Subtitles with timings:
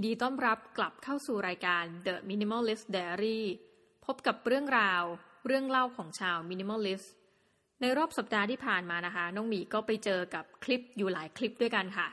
[0.00, 3.40] นดีต้อนรับกลับเข้าสู่รายการ The Minimalist Diary
[4.04, 5.02] พบกับเรื่องราว
[5.46, 7.06] เรื่องเล่าของชาว Minimalist
[7.80, 12.08] ในรอบสัปดาห์ที่ผ่านมานะคะ น้องหมีก็ไปเจอกับคลิปอยู่หลายคลิปด้วยกันค่ะ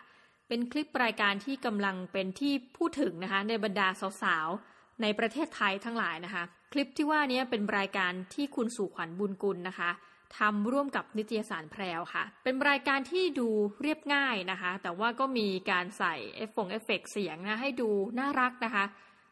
[0.47, 3.87] เป็นคลิปรายการที่กำลังเป็นที่พูดถึงนะคะ ในบรรดา
[4.21, 9.89] สาวๆ ในประเทศไทยทั้งหลายนะคะ คลิปที่ว่านี้เป็นรายการที่คุณสู่ขวัญบุญกุลนะคะ
[10.37, 13.49] ทำร่วมกับนิตยสารแพรวค่ะ เป็นรายการที่ดู
[13.81, 18.85] เรียบง่ายนะคะ แต่ว่าก็มีการใส่เอฟฟงเอฟเฟกต์เสียงนะให้ดูน่ารักนะคะ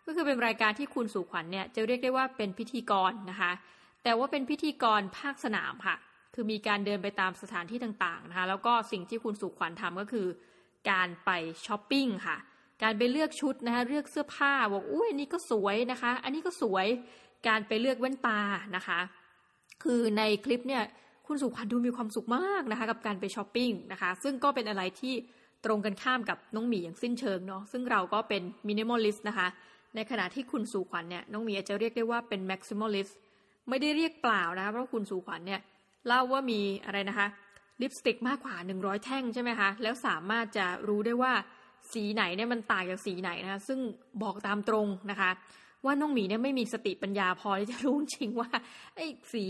[0.06, 3.52] ก็คือเป็นรายการที่คุณสู่ขวัญเนี่ยจะเรียกได้ว่าเป็นพิธีกรนะคะ
[4.04, 5.96] แต่ว่าเป็นพิธีกรภาคสนามค่ะ
[6.34, 10.28] คือมีการเดินไปตามสถานที่ต่างๆนะคะ แล้วก็สิ่งที่คุณสู่ขวัญทำก็คือ
[10.92, 11.30] การไป
[11.66, 12.38] ช้อปปิ้งค่ะ
[12.84, 16.88] การไปเลือกชุดนะคะ เลือกเสื้อผ้าบอกอุ้ยอันนี้ก็สวยนะคะ อันนี้ก็สวย
[17.48, 18.40] การไปเลือกแว่นตา
[18.76, 19.00] นะคะ
[19.84, 20.84] คือในคลิปเนี่ย
[21.28, 25.14] คุณสู่ขวัญดูมีความสุขมากนะคะกับการไปช้อปปิ้งนะคะซึ่งก็เป็นอะไรที่
[25.66, 29.48] ตรงกันข้ามกับน้องหมีอย่างสิ้นเชิงเนาะซึ่งเราก็เป็น minimalist นะคะ
[29.96, 33.18] ในขณะที่คุณสู่ขวัญเนี่ยน้องหมีอาจจะเรียกได้ว่าเป็น maximalist
[33.70, 35.62] ไม่ได้เรียกเปล่านะคะเพราะคุณสู่ขวัญเนี่ย
[36.08, 37.28] เล่าว่ามีอะไรนะคะ
[37.82, 41.34] ลิปสติกมากกว่า 100 แท่งใช่ไหมคะแล้วสามารถจะรู้ได้ว่า
[41.94, 43.80] สีไหนเนี่ยมันต่างจากสีไหนนะคะซึ่ง
[44.24, 45.32] บอกตามตรงนะคะ
[45.86, 48.50] ว่าน้องหมีเนี่ยไม่มีสติปัญญาพอที่จะรู้จริงว่า
[48.96, 49.46] ไอ้สี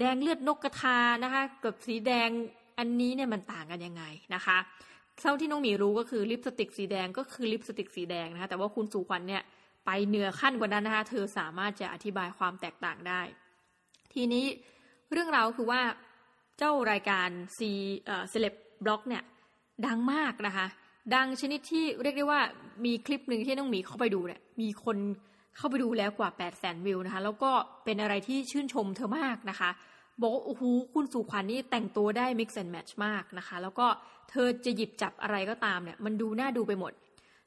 [0.00, 2.28] แดงเลือดนกกระทานะคะกับสีแดง
[2.78, 4.02] อันนี้เนี่ยมันต่างกันยังไง
[4.34, 4.58] นะคะ
[5.20, 9.42] เท่าที่น้องหมีรู้ก็คือลิปสติกสีแดงก็คือลิปสติกสีแดงนะคะแต่ว่าคุณสุขวัญเนี่ย
[9.86, 13.20] ไปเหนือขั้นกว่านั้นนะคะเธอสามารถจะอธิบายความแตกต่างได้
[14.14, 14.44] ทีนี้
[15.12, 15.80] เรื่องราวคือว่า
[16.58, 17.70] เจ้ารายการซี
[18.06, 18.54] เออเซเลบ
[18.84, 19.22] บล็อกเนี่ย
[19.86, 20.66] ดังมากนะคะ
[21.14, 22.40] ดังชนิดที่เรียกได้ว่า
[22.84, 24.96] มีคลิปหนึ่งที่น้องหมีเข้าไปดูเนี่ยมีคน
[25.56, 27.50] เข้าไปดูแล้วกว่า 8 0 0แสนวิวนะคะ แล้วก็
[27.84, 29.70] เป็นอะไรที่ชื่นชมเธอมากนะคะ
[30.20, 30.62] บอกโอ้โห
[30.94, 33.86] คุณสุขวัญนี่แต่งตัวได้ mix and match มากนะคะ แล้วก็
[34.30, 36.92] เธอจะหยิบจับอะไรก็ตามเนี่ย มันดูน่าดูไปหมด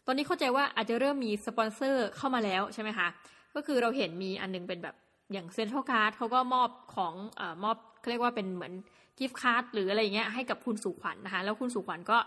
[0.05, 3.07] ตอนนี้เข้าใจว่าอาจจะเริ่มมีสปอนเซอร์เข้ามาแล้วใช่ไหมคะ
[3.55, 4.95] ก็คือเราเห็นมีอันนึงเป็นแบบ
[5.33, 8.73] อย่างเซ็นทรัลการ์ดเขาก็มอบของอมอบเขาเรียกว่าเป็นเหมือน
[9.17, 12.17] กิฟต์การ์ดหรืออะไรเงี้ยให้กับคุณสุขวัญนนะคะ แล้วคุณสุขวัญก็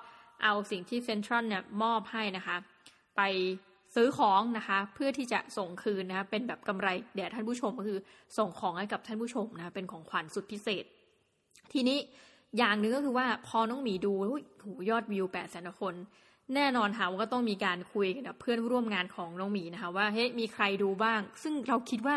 [0.42, 2.56] เอาสิ่งที่เซ็นทรัลเนี่ยมอบให้นะคะ
[3.16, 3.20] ไป
[3.96, 7.98] ซื้อของนะคะ เพื่อที่จะส่งคืนนะคะเป็นแบบกำไรแด่ท่านผู้ชมก็คือ
[8.38, 10.84] ส่งของให้กับท่านผู้ชมนะคะเป็นของขวัญสุดพิเศษ
[11.72, 11.98] ทีนี้
[12.58, 14.12] อย่างหนึ่งก็คือว่าพอน้องหมีดู
[14.64, 15.94] หูยอดวิวแปดแสนคน
[16.54, 22.16] แน่นอนค่ะว่าก็ต้องมีการคุยกับเพื่อนร่วมงานของน้องหมีนะคะว่าเฮ้ยมีใครดูบ้าง ซึ่งเราคิดว่า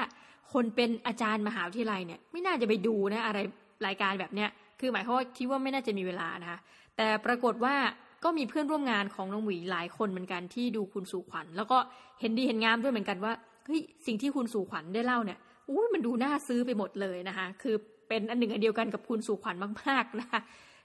[0.53, 3.39] คนเป็นอาจารย์มหาวิทยาลัยเนี่ยไม่น่าจะไปดูนะอะไร
[3.87, 6.59] รายการแบบเนี้ยคือหมายความว่าคิดว่าไม่น่าจะมีเวลานะคะ
[6.97, 7.75] แต่ปรากฏว่า
[8.23, 11.77] ก็มีเพื่อนร่วมงานของน้องหมีหลายคนเหมือนกันที่ดูคุณสู่ขวัญ แล้วก็
[12.19, 13.33] เห็นดีเห็นงามด้วยเหมือนกันว่า
[13.65, 17.75] เฮ้ยสิ่งที่คุณสู่ขวัญได้เล่าเนี่ยอุ้ยมันดูน่าซื้อไปหมดเลยนะคะ คือ
[18.07, 20.39] เป็นอันหนึ่งอันเดียวกันกับคุณสู่ขวัญมากๆนะคะ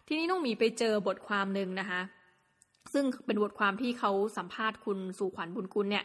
[0.06, 2.00] ทีนี้น้องหมีไปเจอบทความหนึ่งนะคะ
[2.93, 6.05] ซึ่งเป็นบทความที่เขาสัมภาษณ์คุณสู่ขวัญบุญกุลเนี่ย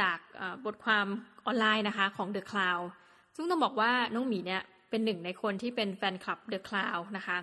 [0.00, 0.18] จาก
[0.64, 1.06] บทความ
[1.46, 2.84] ออนไลน์นะคะของ The Cloud
[3.36, 7.36] ซึ่งต้องบอกว่าน้องหมีเนี่ยเป็นหนึ่งในคนที่เป็นแฟนคลับ The Cloud นะคะ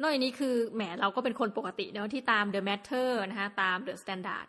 [0.00, 4.46] นอกจากนี้คือแหมเราก็เป็นคนปกติเนาะที่ตาม The Matter นะคะตาม The Standard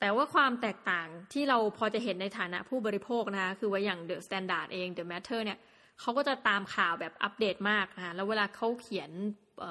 [0.00, 5.58] แต่ว่าความแตกต่างที่เราพอจะเห็นในฐานะผู้บริโภคนะคะคือว่าอย่าง The Standard เอง The Matter เนี่ย
[6.00, 9.10] เขาก็จะตามข่าวแบบอัปเดตมากนะคะแล้วเวลาเขาเขียน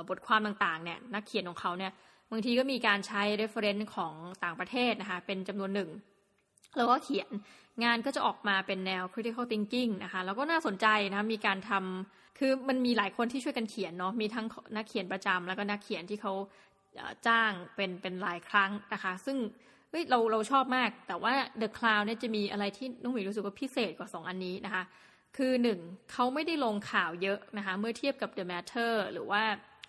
[0.10, 1.92] บทความต่างๆเนี่ยนักเขียนของเขาเนี่ย
[2.32, 4.14] บางทีก็มีการใช้ reference ของ
[4.44, 5.90] ต่างประเทศนะคะเป็นจำนวนหนึ่ง
[6.78, 7.30] แล้วก็เขียน
[7.84, 16.34] งานก็จะออกมาเป็นแนว critical thinking นะคะแล้วก็น่าสนใจนะมีการทำ คือมันมีหลายคนที่ช่วยกันเขียนเนาะ มีทั้งนักเขียนประจำแล้วก็นักเขียนที่เขา
[17.28, 19.38] จ้างเป็นเป็นหลายครั้งนะคะ ซึ่ง
[19.90, 24.84] เฮ้ยเราเราชอบมาก แต่ว่า The Cloud เนี่ยจะมีอะไรที่น้องหมีรู้สึกว่าพิเศษกว่า 2 อันนี้นะคะ
[25.38, 25.80] คือหนึ่ง
[26.12, 29.42] เขาไม่ได้ลงข่าวเยอะนะคะ เมื่อเทียบกับ The Matter หรือว่า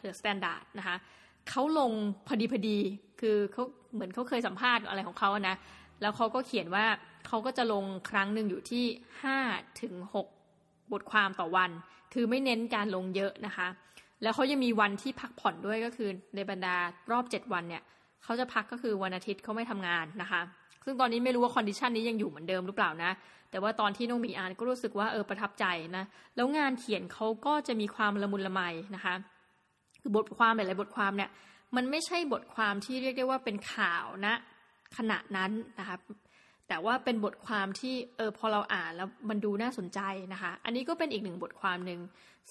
[0.03, 0.97] The Standard นะคะ
[1.51, 1.93] เขาลง
[2.27, 2.79] พอดีพอดี
[3.21, 3.65] คือเขา
[3.95, 5.57] เหมือนเขาเคยสัมภาษณ์อะไรของเขานะ
[6.01, 6.87] แล้วเขาก็เขียนว่า
[7.27, 8.85] เขาก็จะลงครั้งหนึ่งอยู่ที่
[9.23, 9.39] ห้า
[9.83, 10.27] ถึงหก
[10.93, 11.71] บทความต่อวัน
[12.15, 13.69] คือไม่เน้นการลงเยอะนะคะ
[14.23, 16.77] แล้วเขายังมีวันที่พักผ่อนด้วยก็คือในบรรดา
[17.11, 17.83] รอบเจ็ดวันเนี่ย
[18.25, 20.41] เขาจะพักก็คือวันอาทิตย์เขาไม่ทำงานนะคะ
[20.85, 23.11] ซึ่งตอนนี้ไม่รู้ว่า condition นี้ยังอยู่เหมือนเดิมหรือเปล่านะ
[23.51, 25.65] แต่ว่าตอนที่น้องหมีอ่านก็รู้สึกว่าเออประทับใจ
[25.97, 26.05] นะ
[26.37, 28.61] แล้วงานเขียนเขาก็จะมีความละมุนละไม
[28.95, 29.15] นะคะ
[30.01, 31.31] คือบทความหลายๆบทความเนี่ย
[31.77, 34.35] มันไม่ใช่บทความที่เรียกได้ว่าเป็นข่าวนะ
[34.97, 35.97] ขณะนั้นนะคะ
[36.69, 40.01] แต่ว่าเป็นบทความที่เออพอเราอ่านแล้วมันดูน่าสนใจ
[40.33, 42.01] นะคะ อันนี้ก็เป็นอีกหนึ่งบทความหนึ่ง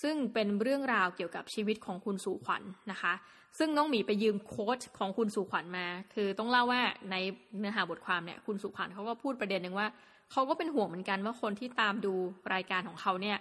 [0.01, 3.13] ซึ่งเป็นเรื่องราวเกี่ยวกับชีวิตของคุณสู่ขวัญนนะคะ
[3.57, 6.81] ซึ่งน้องหมีไปยืมโค้ดของคุณสู่ขวัญมา คือต้องเล่าว่า
[7.11, 7.15] ใน
[7.59, 9.87] เนื้อหาบทความเนี่ยคุณสู่ขวัญเขาก็พูดประเด็นหนึ่งว่า
[10.31, 12.13] เขาก็เป็นห่วงเหมือนกันว่าคนที่ตามดู
[12.53, 13.37] รายการของเขาเนี่ย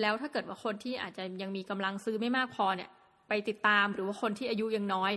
[0.00, 2.90] แล้วถ้าเกิดว่าคนที่อาจจะยังมีกำลังซื้อไม่มากพอเนี่ย
[3.28, 5.12] ไปติดตามหรือว่าคนที่อายุยังน้อย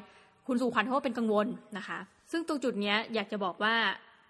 [0.48, 2.00] คุณสู่ขวัญเขาก็เป็นกังวลนะคะ
[2.31, 3.75] ซึ่งตรงจุดนี้อยากจะบอกว่า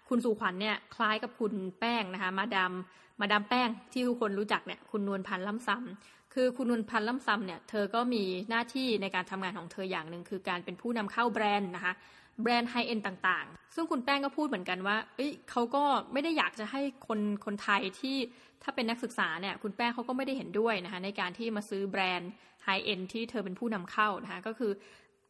[0.08, 2.72] คุณสุขวัญเนี่ยคล้ายกับคุณแป้งนะคะ มาดาม
[3.20, 11.94] มาดามแป้งที่ทุกคนรู้จักเนี่ยคุณนวลพันธ์ล่ำซ้ำคือคุณนวลพันธ์ล่ำซ้ำเนี่ยเธอก็มีหน้าที่ในการทำงานของเธออย่างหนึ่งคือการเป็นผู้นำเข้าแบรนด์นะคะ
[12.42, 18.16] แบรนด์ high-end ต่างๆ ซึ่งคุณแป้งก็พูดเหมือนกันว่าเอ้ยเขาก็ไม่ได้อยากจะให้คนคนไทยที่
[18.62, 22.30] ถ้าเป็นนักศึกษาเนี่ยคุณแป้งเขาก็ไม่ได้เห็นด้วยนะคะในการที่มาซื้อแบรนด์
[22.64, 24.72] high-end ที่เธอเป็นผู้นำเข้านะคะก็คือ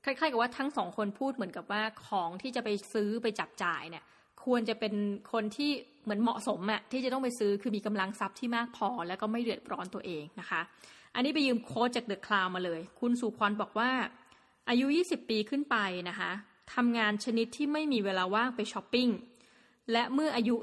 [0.05, 4.05] คล้ายๆกับว่าทั้งสองคนพูดเหมือนกับว่าของที่จะไปซื้อไปจับจ่ายเนี่ย
[4.45, 4.95] ควรจะเป็น
[5.33, 5.71] คนที่
[6.05, 10.61] เหมือนเหมาะสมอะที่จะต้องไปซื้อคือมีกำลังทรัพย์ที่มากพอ แล้วก็ไม่เดือดร้อนตัวเองนะคะ
[11.15, 13.91] อันนี้ไปยืม quote จาก The Cloud มาเลย คุณสู่ขวัญบอกว่า
[14.69, 15.77] อายุ 20 ปีขึ้นไป
[16.09, 16.31] นะคะ
[16.75, 19.09] ทำงานชนิดที่ไม่มีเวลาว่างไปช้อปปิ้ง
[19.93, 20.57] และเมื่ออายุ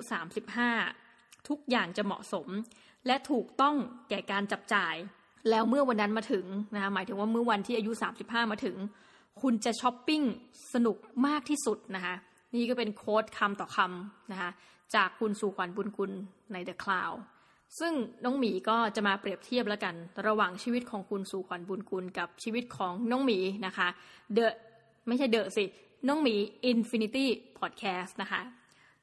[0.69, 2.47] 35 ทุกอย่างจะเหมาะสม
[3.07, 3.75] และถูกต้อง
[4.09, 4.95] แก่การจับจ่าย
[5.49, 6.45] แล้วเมื่อวันนั้นมาถึง
[6.75, 7.91] นะคะหมายถึงว่าเมื่อวันที่อายุ
[8.21, 8.77] 35 มาถึง
[9.41, 10.21] คุณจะช้อปปิ้ง
[10.73, 12.15] สนุกมากที่สุดนะคะ
[12.55, 14.51] นี่ก็เป็นโค้ดคำต่อคำนะคะ
[14.95, 16.11] จากคุณสุขวัญบุญกุล
[16.53, 17.17] ใน The Cloud
[17.79, 17.93] ซึ่ง
[18.25, 19.95] น้องหมีก็จะมาเปรียบเทียบแล้วกัน
[20.27, 23.87] ระหว่างชีวิตของคุณสุขวัญบุญกุลกับชีวิตของน้องหมีนะคะ
[24.33, 24.53] เดอะ
[25.07, 25.65] ไม่ใช่เดอะสิ
[26.07, 26.35] น้องหมี
[26.71, 27.25] Infinity
[27.59, 28.41] Podcast นะคะ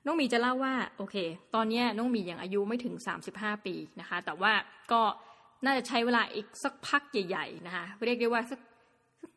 [0.05, 1.17] น้องหมีจะเล่าว่าโอเค
[1.55, 2.95] ตอนนี้น้องหมียังอายุไม่ถึง
[3.31, 4.53] 35 ปีนะคะ แต่ว่า
[4.93, 5.03] ก็
[5.65, 8.61] น่าจะใช้เวลาอีกสักพักใหญ่ๆนะคะเรียกได้ว่าสัก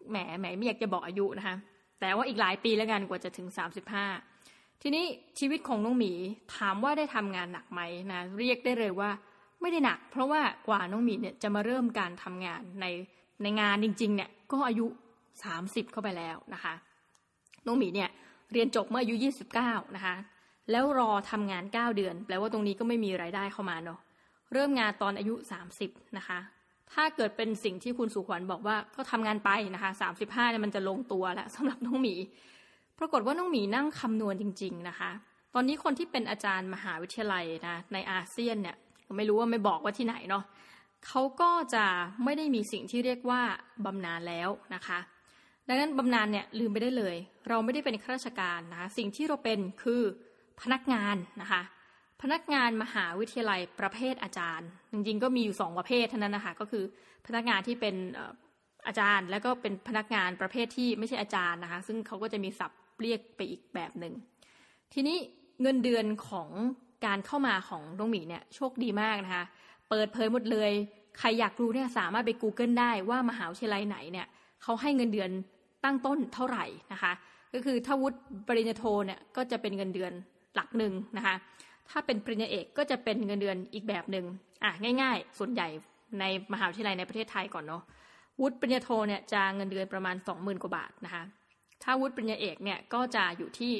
[0.09, 1.55] แหมแหมไม่อยากจะบอกอายุนะคะ
[2.01, 3.47] แต่ว่าอีกหลายปีแล้วกันกว่าจะถึง
[4.15, 5.05] 35 ทีนี้
[5.39, 6.13] ชีวิตของน้องหมี
[6.57, 7.81] ถามว่าได้ทำงานหนักไหม
[8.11, 9.09] นะเรียกได้เลยว่า
[9.61, 12.85] ไม่ได้หนัก เพราะว่ากว่าน้องหมีเนี่ยจะมาเริ่มการทำงานใน
[13.41, 14.85] ในงานจริงๆเนี่ยก็อายุ
[15.39, 16.73] 30 เข้าไปแล้วนะคะ
[17.65, 18.09] น้องหมีเนี่ย
[18.53, 19.15] เรียนจบเมื่ออายุ
[19.57, 20.15] 29 นะคะ
[20.71, 23.99] แล้วรอทำงาน 9 เดือน แปลว่าตรงนี้ก็ไม่มีไรายได้เข้ามาเนาะ
[24.53, 25.35] เริ่มงานตอนอายุ
[25.75, 26.39] 30 นะคะ
[26.93, 32.15] ถ้าเกิดเป็นสิ่งที่คุณสุขวัญบอกว่าก็ทำงานไปนะคะสามสิบห้าเนี่ยมันจะลงตัวแล้วสำหรับน้องหมี
[32.99, 35.11] ปรากฏว่าน้องหมีนั่งคำนวณจริง ๆนะคะ
[35.53, 38.75] ตอนนี้คนที่เป็นอาจารย์มหาวิทยาลัยนะในอาเซียนเนี่ย
[39.17, 40.43] ไม่รู้ว่าไม่บอกว่าที่ไหนเนาะ
[41.07, 41.85] เขาก็จะ
[42.23, 43.41] ไม่ได้มีสิ่งที่เรียกว่า
[43.85, 44.99] บำนาญแล้วนะคะ
[45.67, 47.15] ดังนั้นบำนาญเนี่ยลืมไปได้เลย
[47.49, 50.01] เราไม่ได้เป็นข้าราชการนะคะสิ่งที่เราเป็นคือ
[50.61, 51.61] พนักงานนะคะ
[52.21, 56.83] พนักงานมหาวิทยาลัยประเภทอาจารย์ จริงๆก็มีอยู่สองประเภทเท่านั้นนะคะก็คือ
[57.27, 57.95] พนักงานที่เป็น
[58.87, 64.13] อาจารย์ แล้วก็เป็นพนักงานประเภทที่ไม่ใช่อาจารย์นะคะ ซึ่งเขาก็จะมีศัพท์เรียกไปอีกแบบหนึ่ง
[64.93, 65.17] ทีนี้
[65.61, 66.49] เงินเดือนของ
[67.05, 69.45] การเข้ามาของน้องหมีเนี่ยโชคดีมากนะคะ
[69.89, 70.71] เปิดเผยหมดเลย
[71.19, 74.27] ใครอยากรู้เนี่ยสามารถไป Google ได้ว่ามหาวิทยาลัยไหนเนี่ย
[74.63, 75.29] เขาให้เงินเดือน
[75.83, 77.11] ตั้งต้นเท่าไหร่นะคะ
[77.53, 80.11] ก็คือถ้าวุฒิปริญญาโทเนี่ยก็จะเป็นเงินเดือน
[80.55, 81.35] หลักหนึ่งนะคะ
[81.89, 84.25] ถ้าเป็นปริญญาเอกก็จะเป็นเงินเดือนอีกแบบหนึ่ง
[84.63, 85.67] อะง่าย ๆ ส่วนใหญ่
[86.19, 86.23] ใน
[86.53, 87.81] มหาวิทยาลัยในประเทศไทยก่อนเนาะ
[88.41, 91.23] วุฒิปริญญาโทเนี่ยจะเงินเดือนประมาณสองหมื่นกว่าบาทนะคะ
[91.83, 93.71] ถ้าวุฒิปริญญาเอกเนี่ยก็จะอยู่ที่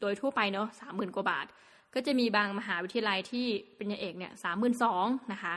[0.00, 1.46] โดยทั่วไปเนาะสามหมื่นกว่าบาท
[1.94, 3.46] ก็จะมีบางมหาวิทยาลัยที่
[3.76, 5.54] ปริญญาเอกเนี่ยสามหมื่นสองนะคะ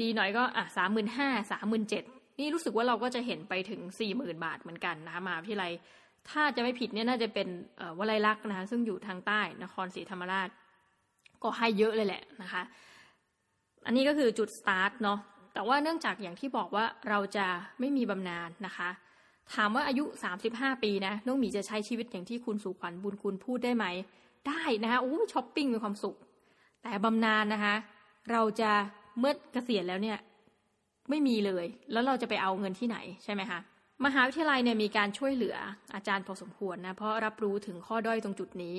[0.00, 2.04] ดีหน่อยก็อะสามหมื่นห้าสามหมื่นเจ็ด
[2.38, 5.72] นี่รู้สึกว่าเราก็จะเห็นไปถึงสี่หมื่นบาทเหมือนกันนะคะมหาวิทยาลัย
[6.30, 7.48] ถ้าจะไม่ผิดเนี่ยน่าจะเป็น
[7.98, 10.48] วลัยลักษณ์นะคะซึ่งอยู่ทางใต้นครศรีธรรมราช
[11.42, 12.62] ก็ให้เยอะเลยแหละนะคะ
[13.86, 15.18] อันนี้ก็คือจุดสตาร์ทเนาะ
[15.54, 17.46] แต่ว่าเนื่องจากอย่างที่บอกว่าเราจะ
[17.80, 18.88] ไม่มีบำนาญนะคะ
[19.54, 20.04] ถามว่าอายุ
[20.44, 23.86] 35 ปีนะน้องหมีจะใช้ชีวิตอย่างที่คุณสุขวัญบุญคุณพูดได้ไหม
[24.48, 26.16] ได้นะคะโอ้ช้อปปิ้งมีความสุข
[26.82, 27.74] แต่บำนาญนะคะ
[28.32, 28.70] เราจะ
[29.18, 30.18] เมื่อเกษียณแล้วเนี่ย
[31.10, 33.58] ไม่มีเลย แล้วเราจะไปเอาเงินที่ไหนใช่ไหมคะ
[34.04, 35.56] มหาวิทยาลัยเนี่ยมีการช่วยเหลือ
[35.94, 38.74] อาจารย์พอสมควรนะเพราะรับรู้ถึงข้อด้อยตรงจุดนี้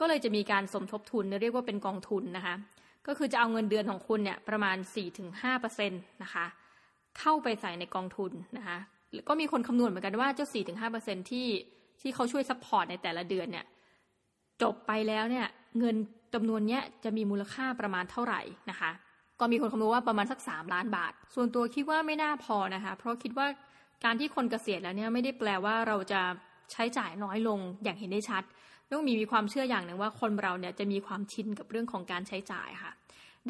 [0.00, 2.54] ก็เลยจะมีการสมทบทุนเรียกว่าเป็นกองทุนนะคะ
[3.06, 4.76] ก็คือจะเอาเงินเดือนของคุณเนี่ยประมาณ
[5.30, 6.46] 4-5%นะคะ
[7.18, 8.78] เข้าไปใส่ในกองทุนนะคะ
[9.28, 10.46] ก็มีคนคำนวณเหมือนกันว่าเจ้า
[10.92, 11.46] 4-5%ที่
[12.00, 13.64] ที่เขาช่วย support ในแต่ละเดือนเนี่ย
[14.62, 15.46] จบไปแล้วเนี่ย
[15.78, 15.96] เงิน
[16.34, 18.90] จำนวนเนี้ยจะมีมูลค่าประมาณเท่าไหร่นะคะ
[19.40, 23.46] ก็มีคนคำนวณว่าประมาณสัก 3 ล้านบาท ส่วนตัวคิดว่าไม่น่าพอนะคะ เพราะคิดว่า
[24.04, 26.20] การที่คนเกษียณแล้วเนี่ยไม่ได้แปลว่าเราจะ
[26.72, 28.42] ใช้จ่ายน้อยลงอย่างเห็นได้ชัด
[28.94, 32.92] ต้องมีมีความเชื่ออย่างหนึ่งว่าคนเราเนี่ยจะมีความชินกับเรื่องของการใช้จ่ายค่ะ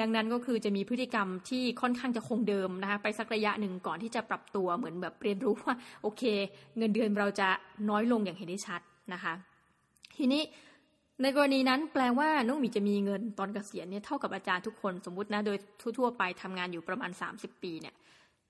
[0.01, 6.23] ดังนั้นก็คือจะมีพฤติกรรมที่ค่อนข้างจะคงเดิมนะคะไปสักระยะหนึ่งก่อนที่จะปรับตัวเหมือนแบบเรียนรู้ว่าโอเค
[6.79, 7.49] เงินเดือนเราจะ
[7.91, 8.81] น้อยลงอย่างเห็นได้ชัด
[9.13, 9.35] นะคะ
[10.17, 10.43] ทีนี้
[11.23, 15.57] ในกรณีนั้นแปลว่าน้องหมีจะมีเงินตอนเกษียณเนี่ยเท่ากับอาจารย์ทุกคนสมมตินะโดย
[15.99, 17.95] ทั่วๆไปทำงานอยู่ประมาณ 30 ปีเนี่ย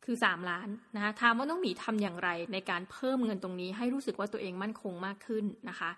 [0.04, 5.90] คือสามล้านนะคะถามว่าน้องหมีทำอย่างไร ในการเพิ่มเงินตรงนี้ ให้รู้สึกว่าตัวเองมั่นคงมากขึ้นนะคะ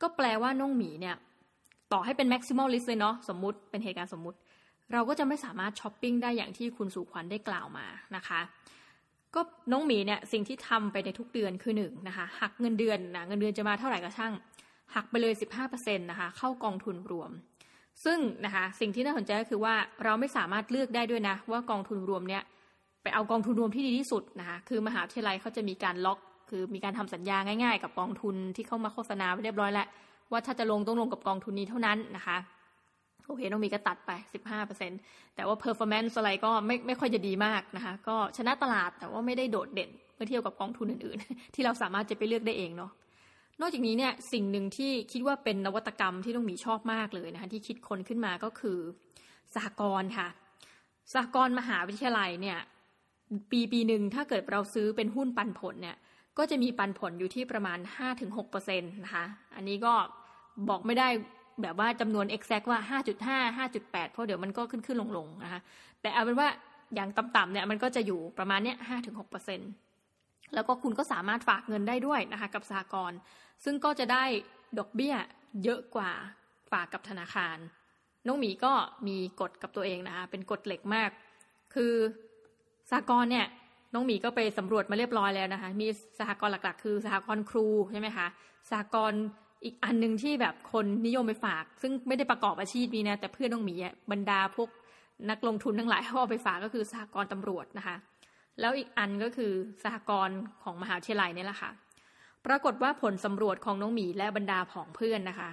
[0.00, 1.14] ก็แปลว่าน้องหมีเนี่ย
[1.92, 4.38] ต่อให้เป็น maximal list เลยเนาะสมมุติเป็นเหตุการณ์สมมุติ
[4.92, 8.40] เราก็จะไม่สามารถช้อปปิ้งได้อย่างที่คุณสุขวัญได้กล่าวมานะคะ
[9.34, 9.40] ก็
[9.72, 14.32] น้องหมีเนี่ยสิ่งที่ทำไปในทุกเดือนคือหนึ่งนะคะหักเงินเดือนนะเงินเดือนจะมาเท่าไหร่ก็ช่าง
[14.94, 15.34] หักไปเลย
[15.66, 17.30] 15%นะคะเข้ากองทุนรวม
[18.04, 22.42] ซึ่งนะคะสิ่งที่น่าสนใจก็คือว่าเราไม่สามารถเลือกได้ด้วยนะว่ากองทุนรวมเนี้ย
[23.04, 26.18] ไปเอากองทุนรวมที่ดีที่สุดนะคะคือมหาวิทยาลัยเขาจะมีการล็อก
[26.50, 29.86] คือมีการทำสัญญาง่ายๆ กับกองทุนที่เข้ามาโฆษณาไปเรียบร้อยแล้ว
[30.32, 32.36] ว่าถ้าจะลงต้องลงกับกองทุนนี้เท่านั้นนะคะ
[33.26, 34.10] โอเคต้องมีก็ตัดไป
[34.74, 42.92] 15%แต่ว่า performance อะไรก็ไม่ไม่ค่อยจะดีมากนะคะ ก็ชนะตลาดแต่ว่าไม่ได้โดดเด่นเมื่อเทียบกับกองทุนอื่นๆ ที่เราสามารถจะไปเลือกได้เองเนาะ
[43.60, 48.78] นอกจากนี้เนี่ยสิ่งหนึ่งที่คิดว่าเป็นนวัตกรรมที่ต้องมีชอบมากเลยนะคะที่คิดคนขึ้นมาก็คือ
[49.54, 50.28] สหกรณ์ค่ะ
[51.12, 52.58] สหกรณ์มหาวิทยาลัยเนี่ย
[53.50, 55.96] ปีปีหนึ่งถ้าเกิดเราซื้อเป็นหุ้นปันผลเนี่ย
[56.38, 57.78] ก็จะมีปันผลอยู่ที่ประมาณ
[58.24, 59.24] 5-6%นะคะ
[59.56, 59.94] อันนี้ก็
[60.68, 61.08] บอกไม่ได้
[61.62, 63.00] แบบว่าจำนวน exact ว่า
[63.58, 65.60] 5.5 5.8 เพราะเดี๋ยวมันก็ขึ้นขึ้นลงลงนะคะ
[66.00, 66.48] แต่เอาเป็นว่า
[66.94, 68.76] อย่างต่ำๆเนี่ยมันก็จะอยู่ประมาณเนี้ย
[69.84, 73.18] 5-6%แล้วก็คุณก็สามารถฝากเงินได้ด้วยนะคะกับสหกรณ์
[73.64, 74.24] ซึ่งก็จะได้
[74.78, 75.14] ดอกเบี้ย
[75.64, 76.10] เยอะกว่า
[76.70, 77.56] ฝากกับธนาคาร
[78.26, 78.72] น้องหมีก็
[79.08, 81.10] มีกฎกับตัวเองนะคะ เป็นกฎเหล็กมาก
[81.74, 81.94] คือ
[82.90, 83.46] สหกรณ์เนี่ย
[83.94, 85.86] น้องหมีก็ไปสำรวจมาเรียบร้อยแล้วนะคะ มี
[86.18, 88.26] สหกรณ์หลัก ๆ คือสหกรณ์ครูใช่ไหมคะ
[88.70, 89.20] สหกรณ์
[89.64, 93.74] อีกอันหนึ่งที่แบบคนนิยมไปฝาก ซึ่งไม่ได้ประกอบอาชีพนี้นะแต่เพื่อนน้องหมี
[94.12, 94.68] บรรดาพวก
[95.30, 97.96] นักลงทุนทั้งหลายเขาเอาไปฝากก็คือสหกรณ์ตำรวจนะคะ
[98.60, 99.52] แล้วอีกอันก็คือ
[99.84, 101.70] สหกรณ์ของมหาวิทยาลัยนี่แหละค่ะ
[102.46, 105.50] ปรากฏว่าผลสำรวจของน้องหมีและบรรดาผองเพื่อนนะคะ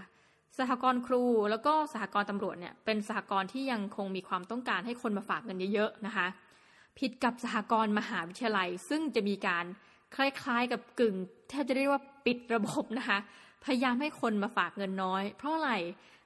[0.58, 6.28] สหกรณ์ครูแล้วก็สหกรณ์ตำรวจเนี่ยเป็นสหกรณ์ที่ยังคงมีความต้องการให้คนมาฝากเงินเยอะๆนะคะ
[7.00, 9.66] ผิดกับสหกรณ์มหาวิทยาลัย ซึ่งจะมีการ
[10.16, 11.16] คล้ายๆกับกึ่ง
[11.50, 13.20] แทบจะเรียกว่าปิดระบบนะคะ
[13.66, 15.72] พยายามให้คนมาฝากเงินน้อย เพราะอะไร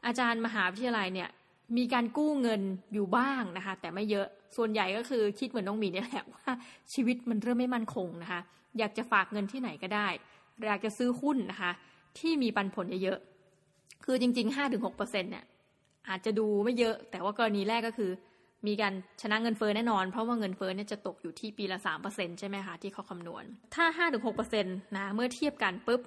[0.05, 1.29] อาจารย์มหาวิทยาลัยเนี่ย
[1.77, 2.61] มีการกู้เงิน
[2.93, 6.49] อยู่บ้างนะคะ แต่ไม่เยอะส่วนใหญ่ก็คือคิดเหมือนน้องมีนี่แหละว่า
[6.93, 8.41] ชีวิตมันเริ่มไม่มั่นคงนะคะ
[8.79, 10.07] อยากจะฝากเงินที่ไหนก็ได้
[10.67, 11.71] อยากจะซื้อหุ้นนะคะ
[12.19, 15.45] ที่มีปันผลเยอะๆคือจริงๆ5-6%เนี่ย
[16.09, 18.11] อาจจะดูไม่เยอะ แต่ว่ากรณีแรกก็คือ
[18.67, 21.77] มีการชนะเงินเฟ้อแน่นอน เพราะว่าเงินเฟ้อเนี่ยจะตกอยู่ที่ปีละ
[22.09, 23.43] 3%ใช่ไหมคะที่เขาคำนวณ
[23.75, 24.07] ถ้า
[24.41, 26.01] 5-6%นะเมื่อเทียบกันปุ๊บ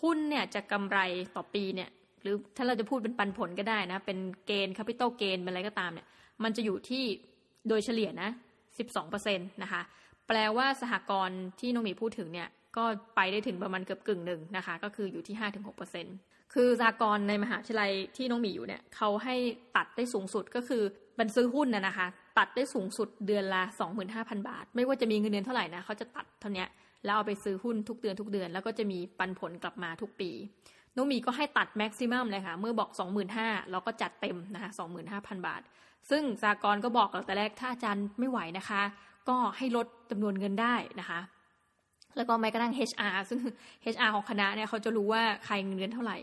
[0.00, 0.98] หุ้นเนี่ยจะกำไร
[1.36, 1.90] ต่อปีเนี่ย
[2.22, 6.06] หรือถ้าเราจะพูดเป็นปันผลก็ได้นะ เป็นเกณฑ์แคปิตอลเกณฑ์เป็นอะไรก็ตามเนี่ย
[6.42, 7.04] มันจะอยู่ที่
[7.68, 8.30] โดยเฉลี่ยนะ
[8.80, 9.82] 12%นะคะ
[10.28, 12.84] แปลว่าสหกรณ์ที่น้องมีพูดถึงเนี่ยก็
[13.16, 15.36] ไปได้ถึงประมาณเกือบกึ่งหนึ่งนะคะ ก็คืออยู่ที่
[15.92, 19.34] 5-6% คือสหกรในมหาวิทยาลัยที่น้องมีอยู่เนี่ยเขาให้
[19.76, 20.82] ตัดได้สูงสุดก็คือ
[21.18, 22.06] บันซื้อหุ้นนะนะคะ
[22.38, 23.62] ตัดได้สูงสุดเดือนละ
[24.04, 26.64] 25,000 บาท ไม่ว่าจะมีเงินเดือนเท่าไหร่นะเขาจะตัดเท่านี้
[27.04, 30.30] แล้วเอาไปซื้อหุ้นทุกเดือนทุกเดือน แล้วก็จะมีปันผลกลับมาทุกปี
[30.96, 32.90] น้องมีก็ให้ตัดแม็กซิมัมเลยค่ะ เมื่อบอก
[33.30, 34.70] 25,000เราก็จัดเต็มนะคะ
[35.08, 35.62] 25,000 บาท
[36.10, 38.82] ซึ่งสากรก็บอกเราแต่แรกถ้าอาจารย์ไม่ไหวนะคะ
[39.28, 41.20] ก็ให้ลดจำนวนเงินได้นะคะ
[42.16, 43.40] แล้วก็แม้กระทั่ง HR ซึ่ง
[43.94, 46.18] HR ของคณะเนี่ยเขาจะรู้ว่าใครเงินเดือนเท่าไหร่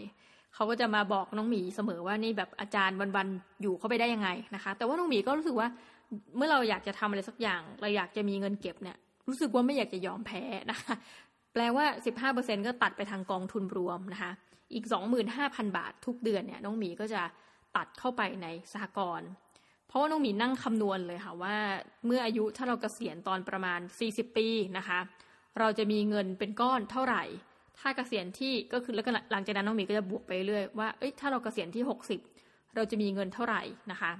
[0.53, 5.67] เขาก็จะมาบอกน้องหมีเสมอว่านี่แบบอาจารย์วันๆอยู่เข้าไปได้ยังไงนะคะ แต่ว่าน้องหมีก็รู้สึกว่า
[6.37, 10.95] เมื่อเราอยากจะทำอะไรสักอย่างเราอยากจะมีเงินเก็บเนี่ย รู้สึกว่าไม่อยากจะยอมแพ้นะคะ
[11.53, 11.85] แปลว่า
[12.25, 14.31] 15%ก็ตัดไปทางกองทุนรวมนะคะ
[14.73, 14.85] อีก
[15.31, 17.21] 25,000 บาททุกเดือนเนี่ยน้องหมีก็จะ
[17.75, 19.29] ตัดเข้าไปในสหกรณ์
[19.87, 21.55] เพราะว่าน้องหมีนั่งคำนวณเลยค่ะว่า
[22.05, 23.79] เมื่ออายุถ้าเรากเกษียณตอนประมาณ
[24.09, 24.99] 40 ปีนะคะ
[25.59, 27.23] เราจะมีเงินเป็นก้อนเท่าไหร่
[27.81, 31.83] ถ้าเกษียณที่ก็คือแล้วก็หลังจากนั้นน้องหมีก็จะบวกไปเรื่อยว่าเอ้ยถ้าเราเกษียณที่
[32.27, 33.61] 60เราจะมีเงินเท่าไหร่
[33.91, 34.11] นะคะ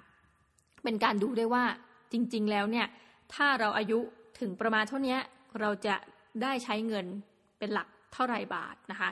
[0.84, 1.64] เป็นการดูได้ว่า
[2.12, 2.88] จริง ๆ แล้วเนี่ย
[3.34, 4.00] ถ้าเราอายุ
[4.40, 5.18] ถึงประมาณเท่านี้
[5.60, 5.96] เราจะ
[6.42, 7.06] ได้ใช้เงิน
[7.60, 9.10] เป็นหลักเท่าไรบาทนะคะ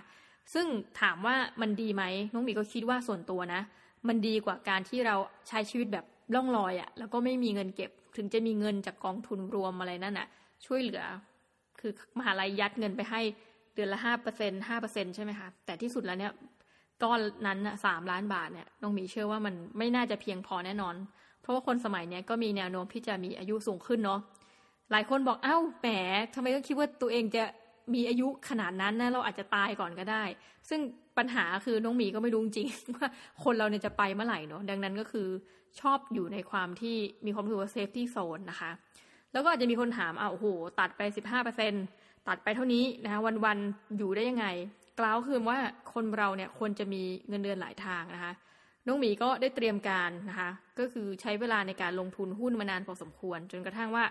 [0.54, 0.68] ซึ่ง
[1.02, 2.04] ถามว่ามันดีไหม
[2.34, 3.62] น้องมีก็คิดว่าส่วนตัวนะ
[4.08, 5.16] มันดีกว่าการที่เรา
[5.48, 10.28] ใช้ชีวิตแบบล่องลอยอะ่ะ แล้วก็ไม่มีเงินเก็บ ถึงจะมีเงินจากกองทุนรวมอะไรนั่นอะ่ะ
[10.66, 11.04] ช่วยเหลือ
[11.80, 13.22] คือมหาลัยยัดเงินไปให้
[13.76, 16.34] เดือนละห้าเปอร์เซ็นห้าเปอร์เซ็นใช่ไหมคะ แต่ที่สุดแล้วเนี่ย
[17.04, 20.96] ก้อนนั้นสามล้านบาทเนี่ยน้องมีเชื่อว่ามันไม่น่าจะเพียงพอแน่นอน
[21.42, 24.20] เพราะว่าคนสมัยเนี้ยก็มีแนวโน้มที่จะมีอายุสูงขึ้นเนาะ
[24.92, 25.88] หลายคนบอกเอ้าแหม
[26.36, 27.44] ทำไมต้องคิดว่าตัวเองจะ
[27.94, 30.24] มีอายุขนาดนั้นนะเราอาจจะตายก่อนก็ได้
[30.70, 30.80] ซึ่ง
[31.18, 33.08] ปัญหาคือน้องหมีก็ไม่รู้จริงว่า
[33.44, 35.28] คนเราเนี่ยจะไปเมื่อไหร่เนาะดังนั้นก็คือ
[35.80, 36.96] ชอบอยู่ในความที่
[37.26, 38.72] มีความรู้สึกว่า safety zone นะคะ
[39.34, 40.46] แล้วก็อาจจะมีคนถามอ้าโอ้โห
[40.80, 41.80] ตัดไปสิบห้าเปอร์เซ็นต์ตั
[42.36, 44.48] ดไปเท่านี้นะคะวันๆอยู่ได้ยังไง
[45.00, 45.58] กล่าวคือว่า
[45.94, 48.34] คนเราเนี่ยควรจะมีเงินเดือนหลายทางนะคะ
[48.88, 54.06] น้องหมีก็ได้เตรียมการนะคะก็คือใช้เวลาในการลงทุนหุ้นมานานพอสมควร จนกระทั่งว่า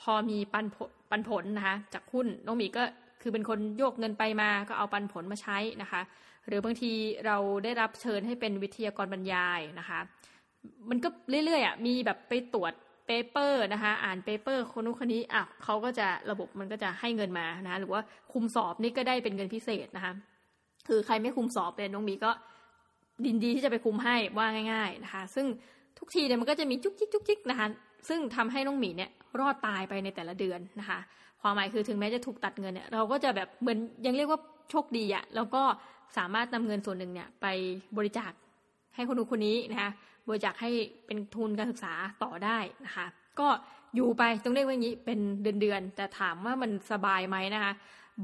[0.00, 2.82] พอมีปันผลปันผลนะคะจากหุ้นน้องหมีก็
[3.22, 6.00] คือเป็นคนโยกเงินไปมาก็เอาปันผลมาใช้นะคะ
[6.46, 6.92] หรือบางที
[7.26, 10.00] เราได้รับเชิญให้เป็นวิทยากรบรรยายนะคะ
[10.90, 11.08] มันก็
[11.44, 12.72] เรื่อยๆอะมีแบบไปตรวจ
[13.08, 18.00] เปเปอร์นะคะ อ่านเปเปอร์คนนู้นคนนี้อะเขาก็จะระบบมันก็จะให้เงินมานะะหรือว่า
[18.32, 20.12] คุมสอบนี่ก็ได้เป็นเงินพิเศษนะคะ
[20.88, 22.30] คือใครไม่คุมสอบเนี่ยน้องมีก็
[23.26, 25.46] ดินดีที่จะไปคุมให้ว่าง่าย ๆนะคะ ซึ่ง
[25.98, 27.66] ทุกทีเนี่ยมันก็จะมีจุกจิกจุกจิกนะคะ
[28.08, 29.10] ซึ่งทำให้น้องหมีเนี่ย
[29.40, 30.98] รอดตายไปในแต่ละเดือนนะคะ
[31.42, 35.62] ความหมายคือถึงแม้จะถูกตัดเงินเนี่ยเราก็จะแบบเหมือนยังเรียกว่าโชคดีอะแล้วก็
[36.16, 37.46] สามารถนำเงินส่วนหนึ่งเนี่ยไป
[37.96, 38.32] บริจาค
[38.94, 39.90] ให้คนนู้นคนนี้นะคะ
[40.28, 40.70] บริจาคให้
[41.06, 43.06] เป็นทุนการศึกษาต่อได้นะคะ
[43.40, 43.48] ก็
[43.94, 45.18] อยู่ไปต้องเรียกว่าอย่างนี้เป็น
[45.60, 47.72] เดือนๆแต่ถามว่ามันสบายไหมนะคะ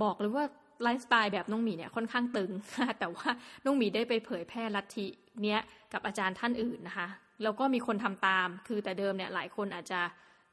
[0.03, 0.45] บอกเลยว่า
[0.83, 2.51] ไลฟ์สไตล์แบบน้องหมีเนี่ยค่อนข้างตึง
[2.99, 3.29] แต่ว่า
[3.65, 5.07] น้องหมีได้ไปเผยแพร่ลัทธิ
[5.45, 5.61] เนี้ย
[5.93, 7.09] กับอาจารย์ท่านอื่นนะคะ
[7.43, 10.01] แล้วก็มีคนทำตาม คือแต่เดิมเนี่ยหลายคนอาจจะ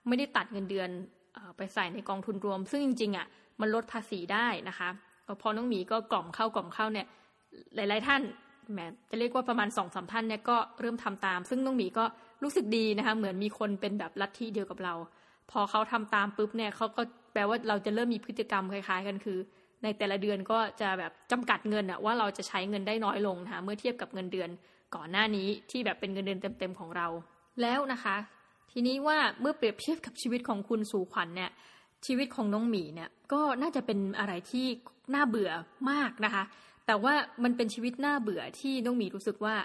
[0.07, 0.89] ไม่ได้ตัดเงินเดือน
[1.57, 3.27] ไปใส่ในกองทุนรวม ซึ่งจริงๆอะ
[3.61, 4.89] มันลดภาษีได้นะคะ
[5.41, 7.07] พอน้องหมีก็กล่อมเข้ากล่อมเข้าเนี่ย
[7.75, 8.21] หลาย ๆ ท่าน
[8.73, 12.05] แหมจะเรียกว่าประมาณสองสามท่านเนี่ยก็เริ่มทำตาม ซึ่งน้องหมีก็
[12.43, 14.93] รู้สึกดีนะคะ เหมือนมีคนเป็นแบบลัทธิเดียวกับเรา
[15.51, 17.01] พอเขาทำตามปุ๊บเนี่ยเขาก็
[17.33, 19.37] แปลว่าเราจะเริ่มมีพฤติกรรมคล้ายๆ กันคือ
[19.83, 24.49] ในแต่ละเดือนก็จะแบบจำกัดเงินอะว่าเราจะใช้เงินได้น้อยลงนะคะเมื่อเทียบกับเงินเดือน
[24.95, 27.07] ก่อนหน้านี้ที่แบบเป็นเงินเดือนเต็มๆของเรา
[27.61, 28.15] แล้วนะคะ
[28.71, 31.51] ทีนี้ว่าเมื่อเปรียบเทียบกับชีวิตของคุณสู่ขวัญเนี่ย
[32.05, 34.65] ชีวิตของน้องหมีเนี่ยก็น่าจะเป็นอะไรที่
[35.13, 35.51] น่าเบื่อ
[35.91, 36.43] มากนะคะ
[36.91, 39.55] แต่ว่ามันเป็นชีวิตน่าเบื่อที่น้องหมีรู้สึกว่า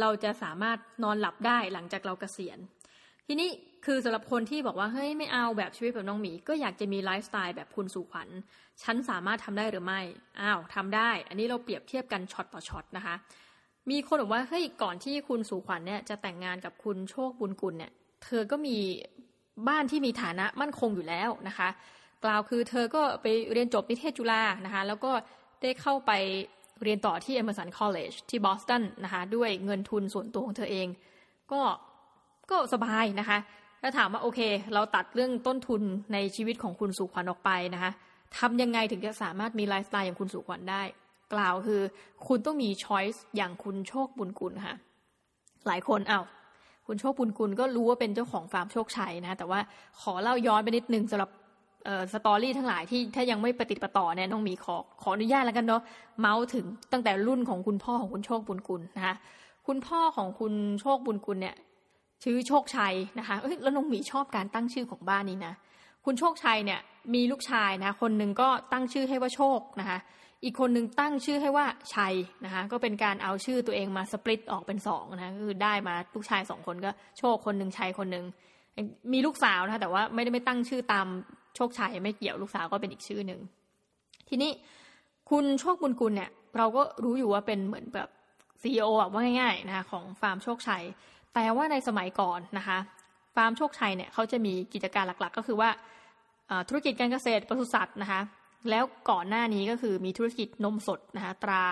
[0.00, 2.58] เราจะสามารถนอนหลับได้หลังจากเราเกษียณ
[3.26, 3.50] ทีนี้
[3.84, 8.28] คือสำหรับคนที่บอกว่าเฮ้ยไม่เอาแบบชีวิตแบบน้องหมี ก็อยากจะมีไลฟ์สไตล์แบบคุณสู่ขวัญ
[8.82, 10.00] ฉันสามารถทำได้หรือไม่
[10.40, 13.14] อ้าวทำได้ อันนี้เราเปรียบเทียบกันช็อตต่อช็อตนะคะ
[13.90, 17.92] มีคนบอกว่าเฮ้ยก่อนที่คุณสู่ขวัญเนี่ยจะแต่งงานกับคุณโชคบูลกุลเนี่ย
[18.24, 18.76] เธอก็มี
[19.68, 21.68] บ้านที่มีฐานะมั่นคงอยู่แล้วนะคะ
[22.24, 25.12] กล่าวคือเธอก็ไปเรียนจบนิเทศจุฬานะคะ แล้วก็
[25.62, 26.12] ได้เข้าไป
[26.82, 30.88] เรียนต่อที่ Emerson College ที่บอสตันนะคะ ด้วยเงินทุนส่วนตัวของเธอเอง
[31.52, 31.60] ก็
[32.50, 33.38] ก็สบายนะคะ
[33.82, 34.40] ถ้าถามว่าโอเค
[34.74, 37.90] เราตัดเรื่องต้นทุนในชีวิตของคุณสุขวัญออกไปนะคะ
[38.38, 40.82] ทำยังไงถึงจะสามารถมีไลฟ์สไตล์อย่างคุณสุขวัญได้
[41.34, 41.80] กล่าวคือ
[42.26, 44.76] คุณต้องมีช้อยส์อย่างคุณโชคบุญกุลค่ะ
[45.66, 46.20] หลายคนเอา้า
[46.86, 49.60] คุณโชคบุญกุลก็รู้ว่าเป็นเจ้าของฟาร์มโชคชัยนะ แต่ว่า
[50.00, 51.30] ขอเล่าย้อนไปนิดนึงสำหรับ
[52.12, 55.82] สตอรี่ทั้งหลายที่ถ้ายังไม่ปฏิปต่อเนี่ยน้องมีขอขออนุญาตแล้วกันเนาะ
[56.20, 59.14] เมาส์ถึงตั้งแต่รุ่นของคุณพ่อของคุณโชคบุญกุลนะคะ
[59.66, 61.56] คุณพ่อของคุณโชคบุญกุลเนี่ย
[62.24, 65.54] ชื่อโชคชัยนะคะเอ้ยแล้วน้องหมีชอบการตั้งชื่อของบ้านนี้นะ
[66.04, 66.80] คุณโชคชัยเนี่ย
[67.14, 69.98] มีลูกชายนะคนหนึ่งก็ตั้งชื่อให้ว่าโชคนะคะ
[70.44, 72.14] อีกคนหนึ่งตั้งชื่อให้ว่าชัย
[72.44, 78.24] นะคะก็เป็นการเอาชื่อตัวเองมาสปลิตออกเป็นสองนะคือได้มาลูกชายสองคนก็โชคคนหนึ่งชัยคนหนึ่ง
[79.12, 81.06] มีลูกสาวนะคะแต่ว่าไม่ได้ไม่ตั้งชื่อตาม
[81.56, 83.40] โชคชัยไม่เกี่ยวลูกสาวก็เป็นอีกชื่อหนึ่ง
[84.28, 84.50] ทีนี้
[85.30, 88.08] คุณโชคบูลกุลเนี่ย เราก็รู้อยู่ว่าเป็นเหมือนแบบ
[88.62, 90.82] CEO แบบว่าง่ายๆนะคะของฟาร์มโชคชัย
[91.34, 92.78] แต่ว่าในสมัยก่อนนะคะ
[93.34, 95.70] ฟาร์มโชคชัยเนี่ยเขาจะมีกิจการหลักๆ ก็คือว่า
[96.68, 98.20] ธุรกิจการเกษตรปศุสัตว์นะคะ
[98.70, 101.62] แล้วก่อนหน้านี้ก็คือมีธุรกิจนมสดนะคะตรา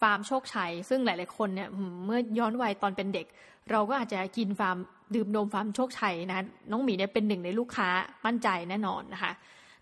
[0.00, 1.68] ฟาร์มโชคชัย ซึ่งหลายๆคนเนี่ย
[2.06, 3.26] เมื่อย้อนวัยตอนเป็นเด็ก
[3.70, 4.78] เราก็อาจจะกินฟาร์ม
[5.14, 7.88] ดื่มนมฟาร์มโชคชัยนะน้องหมีเนี่ยเป็นหนึ่งในลูกค้า
[8.26, 9.32] มั่นใจแน่นอนนะคะ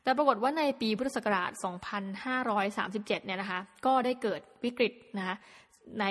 [0.02, 1.50] แต่ปรากฏว่าในปีพุทธศักราช
[2.28, 5.36] 2537 เนี่ยนะคะ ก็ได้เกิดวิกฤตนะคะ
[6.00, 6.06] ใน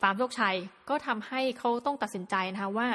[0.00, 0.56] ฟาร์มโชคชัย
[0.88, 2.88] ก็ทำให้เขาต้องตัดสินใจนะคะว่า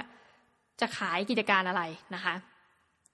[0.82, 1.84] จะขายกิจการอะไร
[2.16, 2.34] นะคะ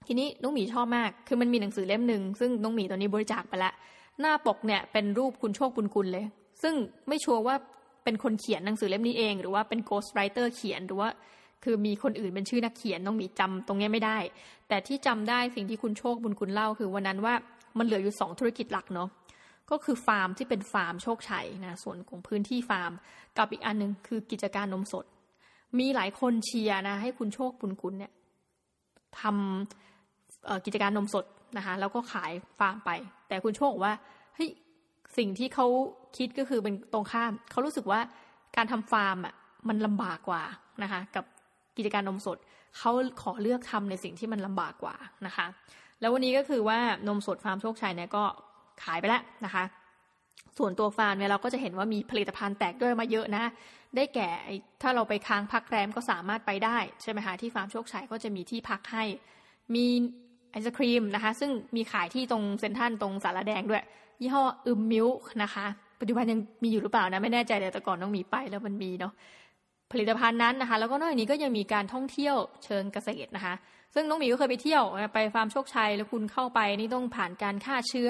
[0.07, 3.73] ทีนี้น้องหมีชอบมาก คือมันมีหนังสือเล่มหนึ่งซึ่งน้องหมีตอนนี้บริจาคไปแล้ว
[4.19, 6.25] หน้าปกเนี่ยเป็นรูปคุณโชคบุญกุลเลย
[6.63, 6.73] ซึ่ง
[7.07, 7.55] ไม่ชัวร์ว่า
[8.03, 11.09] เป็นคนเขียนหนังสือเล่มนี้เอง หรือว่าเป็น ghost writer เขียนหรือว่า
[11.63, 14.17] คือมีคนอื่นเป็นชื่อนักเขียนน้องหมีจำตรงนี้ไม่ได้
[14.67, 17.33] แต่ที่จำได้สิ่งที่คุณโชคบุญกุลเล่าคือวันนั้นว่า
[17.77, 19.09] มันเหลืออยู่สองธุรกิจหลักเนาะ
[19.71, 22.91] ก็คือฟาร์มที่เป็นฟาร์มโชคชัยนะส่วนของพื้นที่ฟาร์ม
[23.37, 25.05] กับอีกอันหนึ่งคือกิจการนมสด
[25.79, 28.11] มีหลายคนเชียร์นะ ให้คุณโชคบุญกุลเนี่ย
[29.21, 31.25] ทำกิจการนมสด
[31.57, 32.89] นะคะแล้วก็ขายฟาร์มไป
[33.27, 33.93] แต่คุณโชคว่า
[34.35, 34.49] เฮ้ย
[35.17, 35.67] สิ่งที่เขา
[36.17, 37.99] คิดก็คือเป็นตรงข้ามเขารู้สึกว่า
[38.55, 39.33] การทำฟาร์มอะ
[39.67, 40.43] มันลำบากกว่า
[40.83, 41.25] นะคะ กับ
[41.77, 42.37] กิจการนมสด
[42.77, 45.45] เขาขอเลือกทำในสิ่งที่มันลำบากกว่านะคะ
[46.01, 48.23] แล้ววันนี้ก็คือว่านมสดฟาร์มโชคชัยเนี่ยก็
[48.83, 49.63] ขายไปแล้วนะคะ
[50.57, 53.51] ส่วนตัวฟาร์มเนี่ยเราก็จะเห็นว่ามีผลิตภัณฑ์แตกด้วยมาเยอะนะ
[53.95, 54.29] ได้แก่
[54.81, 59.03] ถ้าเราไปค้างพักแรมก็สามารถไปได้ใช่ไหมคะที่ฟาร์มโชคชัยก็จะมีที่พักให้
[59.75, 59.85] มี
[60.51, 63.83] ไอศครีมนะคะ ซึ่งมีขายที่ตรงเซ็นทรัลตรงศาลาแดงด้วย
[64.21, 65.07] ยี่ห้ออึมมิล
[65.43, 65.65] นะคะ
[65.99, 69.13] ปัจจุบันยังมีอยู่หรือเปล่านะไม่แน่ใจแต่ก่อนต้องมีไปแล้วมันมีเนาะ
[69.91, 73.55] ผลิตภัณฑ์นั้นนะคะ แล้วก็นอกจากนี้ก็ยังมีการท่องเที่ยวเชิงเกษตรนะคะ
[73.93, 78.09] ซึ่งน้องหมีก็เคยไปเที่ยวไปฟาร์มโชคชัยแล้วคุณเข้าไปนี่ต้องผ่านการฆ่าเชื้อ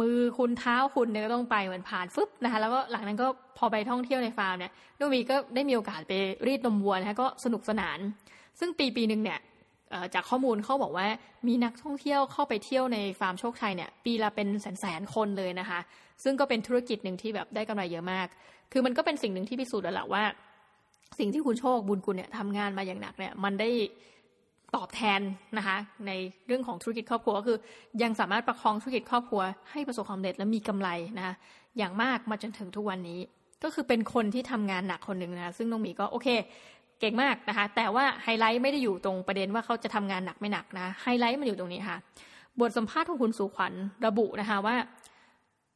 [0.00, 3.26] มือคุณเท้าคุณเนี่ยก็ต้องไปเหมือนผ่านฟึบนะคะแล้วก็หลังนั้นก็
[3.58, 6.12] พอไปท่องเที่ยวในฟาร์มเนี่ยน้องหมีก็ได้มีโอกาสไป
[6.46, 7.98] รีดนมวัวนะคะก็สนุกสนาน
[8.58, 9.38] ซึ่งปีปีหนึ่งเนี่ย
[10.14, 11.06] จากข้อมูลเขาบอกว่า
[11.48, 15.80] มีนักท่องเที่ยวเข้าไปเที่ยวในฟาร์มโชคชัยเนี่ยปีละเป็นแสนแสนคนเลยนะคะ
[16.24, 18.26] ซึ่งก็เป็นธุรกิจหนึ่งที่แบบได้กำไรเยอะมาก
[18.72, 20.22] คือมันก็เป็นสิ่งหนึ่งที่พิสูจน์แล้วแหละว่า
[21.18, 23.70] สิ่งที่คุณโชคบุญคุณเนี่ยทำงานมาอย่างหนักเนี่ยมันได้
[24.76, 25.20] ตอบแทน
[25.58, 26.10] นะคะใน
[26.46, 27.58] เรื่องของธุรกิจครอบครัวก็คือ
[28.02, 31.34] ยังสามารถประคองธุรกิจครอบครัวให้ประสบความสำเร็จและมีกำไรนะคะ
[31.78, 33.20] อย่างมากมาจนถึงทุกวันนี้
[33.62, 36.28] ก็คือเป็นคนที่ทำงานหนักคนหนึ่งนะคะซึ่งน้องหมีก็โอเค
[37.00, 41.96] เก่งมากนะคะ แต่ว่าไฮไลท์ไม่ได้อยู่ตรงประเด็นว่าเขาจะทำงานหนักไม่หนักนะไฮไลท์มันอยู่ตรงนี้ค่ะ
[42.60, 43.72] บทสัมภาษณ์ของคุณสุขวัญ
[44.06, 44.76] ระบุนะคะว่า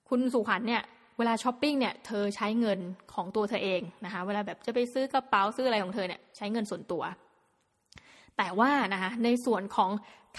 [0.08, 0.82] คุณสุขวัญเนี่ย
[1.18, 2.78] เวลาช้อปปิ้งเนี่ยเธอใช้เงิน
[3.14, 7.02] ของตัวเธอเองนะคะเวลาแบบจะไปซื้อกระเป๋าซื้ออะไรของเธอเนี่ยใช้เงินส่วนตัว
[8.36, 9.90] แต่ว่านะคะในส่วนของ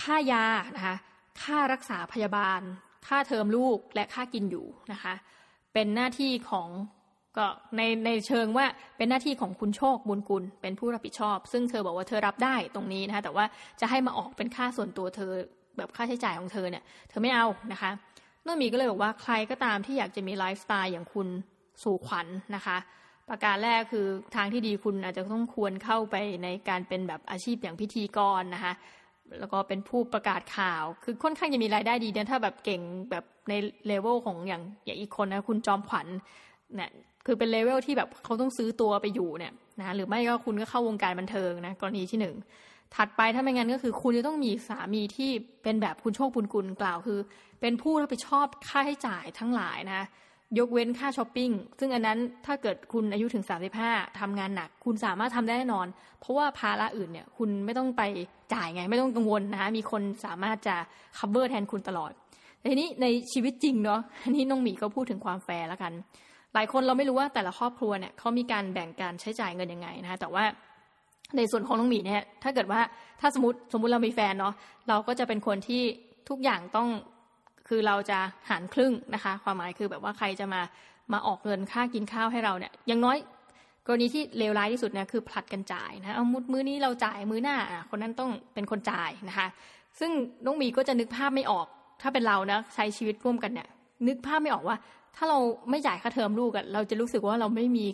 [0.02, 0.96] ค่ายานะคะ
[1.42, 2.62] ค่ารักษาพยาบาล
[3.08, 5.14] ค่าเทอมลูกและค่ากินอยู่นะคะ
[5.74, 6.70] เป็นหน้าที่ของ
[7.38, 8.66] ก็ในในเชิงว่า
[8.98, 13.46] เป็นหน้าที่ของคุณโชคบุญกุลเป็นผู้รับผิดชอบ ซึ่งเธอบอกว่าเธอรับได้ตรงนี้นะคะแต่ว่า
[13.82, 15.32] จะให้มาออกเป็นค่าส่วนตัวเธอ
[15.78, 17.92] แบบค่าใช้จ่ายของเธอเนี่ยเธอไม่เอานะคะ
[18.48, 21.28] น้องมีก็เลยบอกว่าใครก็ตามที่อยากจะมีไลฟ์สไตล์อย่างคุณ
[21.84, 22.78] สู่ขวัญนนะคะ
[23.30, 24.06] ประการแรกคือ
[24.36, 28.74] ทางที่ดีคุณอาจจะต้องควรเข้าไปในการเป็นแบบอาชีพอย่างพิธีกรนะคะ
[29.40, 32.82] แล้วก็เป็นผู้ประกาศข่าว คือค่อนข้างจะมีรายได้ดีเนี่ยถ้าแบบเก่ง
[33.12, 33.54] แบบใน
[33.88, 36.08] เลเวลของอย่างอย่างอีกคนนะคุณจอมขวัญ
[36.76, 36.92] เนี่ย
[37.26, 42.36] คือเป็นเลเวลที่แบบเขาต้องซื้อตัวไปอยู่เนี่ยนะหรือไม่ก็คุณก็เข้าวงการบันเทิงนะกรณีที่หนึ่ง
[42.96, 45.30] ถัดไปถ้าไม่งั้นก็คือ คุณจะต้องมีสามีที่
[45.64, 47.20] เป็นแบบคุณโชคบูลกุลกล่าวคือ
[47.62, 50.08] เป็นผู้รับผิดชอบค่าใช้จ่ายทั้งหลายนะ
[50.60, 53.44] ยกเว้นค่าช้อปปิ้ง ซึ่งอันนั้นถ้าเกิดคุณอายุถึง
[53.82, 55.88] 35ทำงานหนัก คุณสามารถทำได้แน่นอน
[56.20, 58.02] เพราะว่าภาระอื่นเนี่ย คุณไม่ต้องไป
[58.54, 60.76] จ่ายไง ไม่ต้องกังวลนะคะมีคนสามารถจะ
[61.18, 62.12] cover แทนคุณตลอด
[62.72, 65.94] ทีนี้ในชีวิตจริงเนาะอันนี้น้องหมีก็พูดถึงความแฟร์แล้วกัน
[66.54, 70.44] หลายคนเราไม่รู้ว่าแต่ละครอบครัวเนี่ยเขามีการแบ่งการใช้จ่ายเงินยังไงนะคะแต่ว่า
[71.36, 72.82] ในส่วนของน้องหมีเนี่ย ถ้าเกิดว่า
[73.22, 74.54] ถ้าสมมติสมมติเรามีแฟนเนาะ
[74.90, 75.82] เราก็จะเป็นคนที่
[76.30, 76.90] ทุกอย่างต้อง
[77.68, 80.62] คือเราจะหารครึ่งนะคะ ความหมายคือแบบว่าใครจะมา
[81.14, 83.18] มาออกเงินค่ากินข้าวให้เราเนี่ยยังน้อย
[83.86, 87.58] กรณีที่เลวร้ายที่สุดเนี่ยคือผลัดกันจ่ายนะเอาสมมุติมื้อนี้เราจ่ายมื้อหน้า
[87.90, 89.48] คนนั้นต้องเป็นคนจ่ายนะคะ
[90.00, 90.12] ซึ่ง
[90.46, 91.68] น้องหมีก็จะนึกภาพไม่ออก
[92.02, 93.68] ถ้าเป็นเรานะใช้ชีวิตร่วมกันเนี่ย
[94.08, 94.78] นึกภาพไม่ออกว่า
[95.16, 95.38] ถ้าเรา
[95.70, 97.86] ไม่จ่ายค่าเทอมลูกอะเราจะรู้สึกว่าเราไม่มี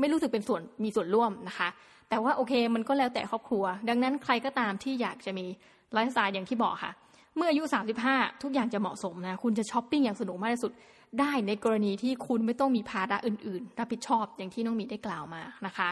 [0.00, 1.68] ไม่รู้สึกเป็นส่วนมีส่วนร่วมนะคะ
[2.10, 5.46] แต่ว่าโอเคมันก็แล้วแต่ครอบครัว ดังนั้นใครก็ตามที่อยากจะมี
[5.92, 6.92] ไลฟ์สไตล์อย่างที่บอกค่ะ
[7.36, 7.62] เมื่ออายุ
[8.02, 10.72] 35 ทุกอย่างจะเหมาะสมนะ คุณจะช้อปปิ้งอย่างสนุกมากที่สุด
[11.20, 15.88] ได้ในกรณีที่คุณไม่ต้องมีภาระอื่น ๆ รับผิดชอบอย่างที่น้องหมีได้กล่าวมานะคะ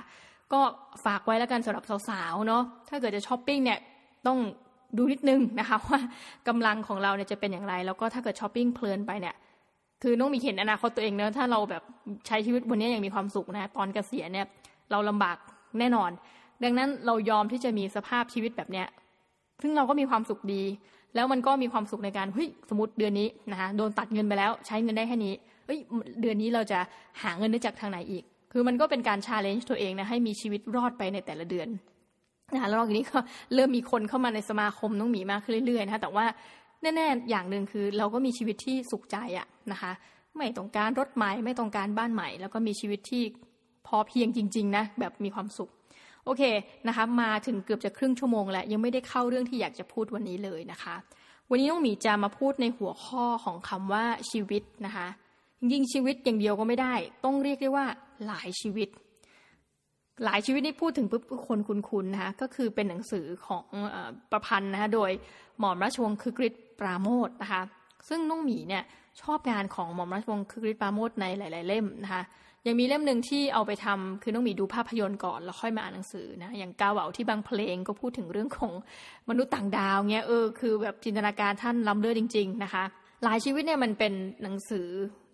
[0.52, 0.60] ก็
[1.04, 3.78] ฝากไว้แล้วกันสำหรับสาวๆเนาะถ้าเกิดจะช้อปปิ้งเนี่ย
[4.26, 4.38] ต้อง
[4.96, 6.00] ดูนิดนึงนะคะว่า
[6.48, 9.34] กำลังของเราเนี่ยจะเป็นอย่างไร แล้วก็ถ้าเกิดช้อปปิ้งเพลินไปเนี่ย
[10.02, 11.82] คือน้องหมีเห็นอนาคตตัวเองเนอะถ้าเราแบบ
[12.26, 14.46] ใช้ชีวิตวันนี้อย่างมีความสุขนะตอนเกษียณเนี่ย
[14.90, 15.36] เราลำบาก
[15.78, 16.10] แน่นอน
[16.64, 18.86] ดังนั้นเรายอมที่จะมีสภาพชีวิตแบบเนี้ย
[19.62, 20.62] ซึ่งเราก็มีความสุขดี
[21.14, 25.34] แล้วมันก็มีความสุขในการเฮ้ยสมมติเดือนนี้นะคะโดนตัดเงินไปแล้วใช้เงินได้แค่นี้
[25.66, 25.78] เฮ้ย
[26.20, 26.78] เดือนนี้เราจะ
[27.22, 31.68] หาเงินได้จากทางไหนอีก คือมันก็เป็นการชาเลนจ์ตัวเองนะให้มีชีวิตรอดไปในแต่ละเดือน
[32.54, 33.18] นะคะแล้วทีนี้ก็
[33.54, 36.26] เริ่มมีคนเข้ามาในสมาคมน้องหมีมากขึ้นเรื่อยๆนะคะแต่ว่า
[36.82, 39.92] แน่ๆอย่างหนึ่งคือเราก็มีชีวิตที่สุขใจอะนะคะ
[40.36, 43.22] ไม่ต้องการรถใหม่ไม่ต้องการบ้านใหม่ แล้วก็มีชีวิตที่
[43.88, 45.70] พอเพียงจริง ๆ นะ แบบมีความสุข
[46.24, 46.42] โอเค
[46.88, 50.94] นะคะ มาถึงเกือบจะครึ่งชั่วโมงแล้ว ยังไม่ได้เข้าเรื่องที่อยากจะพูดวันนี้เลยนะคะ
[51.50, 55.06] วันนี้น้องหมีจะมาพูดในหัวข้อของคำว่าชีวิตนะคะ
[55.60, 57.86] จริงๆชีวิตอย่างเดียวก็ไม่ได้ ต้องเรียกได้ว่า
[58.26, 58.88] หลายชีวิต
[60.24, 63.64] หลายชีวิตนี่พูดถึงปุ๊บคนคุ้นๆนะคะก็คือเป็นหนังสือของ
[64.30, 65.10] ประพันธ์นะคะโดย
[65.58, 67.62] หม่อมราชวงศ์คือกริชปราโมทนะคะ
[68.08, 68.84] ซึ่งน้องหมีเนี่ย
[69.22, 72.22] ชอบงานของหม่อมราชวงศ์คือกริชปราโมทในหลาย ๆ เล่มนะคะ
[72.68, 78.72] ยังมีเล่มหนึ่งที่เอาไปทำคือน้องมีดูภาพยนตร์ก่อนแล้วค่อยมาอ่านหนังสือนะอย่างกาเหวาที่บางเพลงก็พูดถึงเรื่องของ
[79.28, 82.84] มนุษย์ต่างดาวเงี้ยเออคือแบบจินตนาการท่านล้ำเลิศจริง ๆ นะคะ
[83.24, 84.86] หลายชีวิตเนี่ยมันเป็นหนังสือ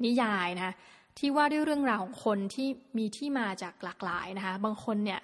[0.04, 0.74] นิยายนะ
[1.18, 2.68] ที่ว่าด้วยเรื่องราวของคนที่
[2.98, 5.20] มีที่มาจากหลากหลายนะคะ บางคนเนี่ย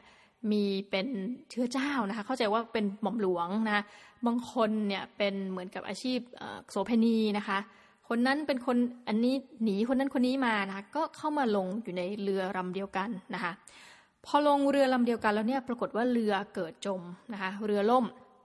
[0.50, 1.06] มีเป็น
[1.50, 3.84] เชื้อเจ้านะคะ เข้าใจว่าเป็นหม่อมหลวงนะ
[4.26, 6.18] บางคนเนี่ยเป็นเหมือนกับอาชีพ
[6.70, 7.58] โสเภณีนะคะ
[8.12, 8.76] คนนั้นเป็นคน
[9.08, 13.52] อันนี้หนีคนนั้นคนนี้มานะคะก็เข้ามาลงอยู่ในเรือลำเดียวกันนะคะ
[14.26, 18.04] พอลงเรือลำเดียวกันแล้วเนี่ยปรากฏว่าเรือเกิดจมนะคะเรือล่ม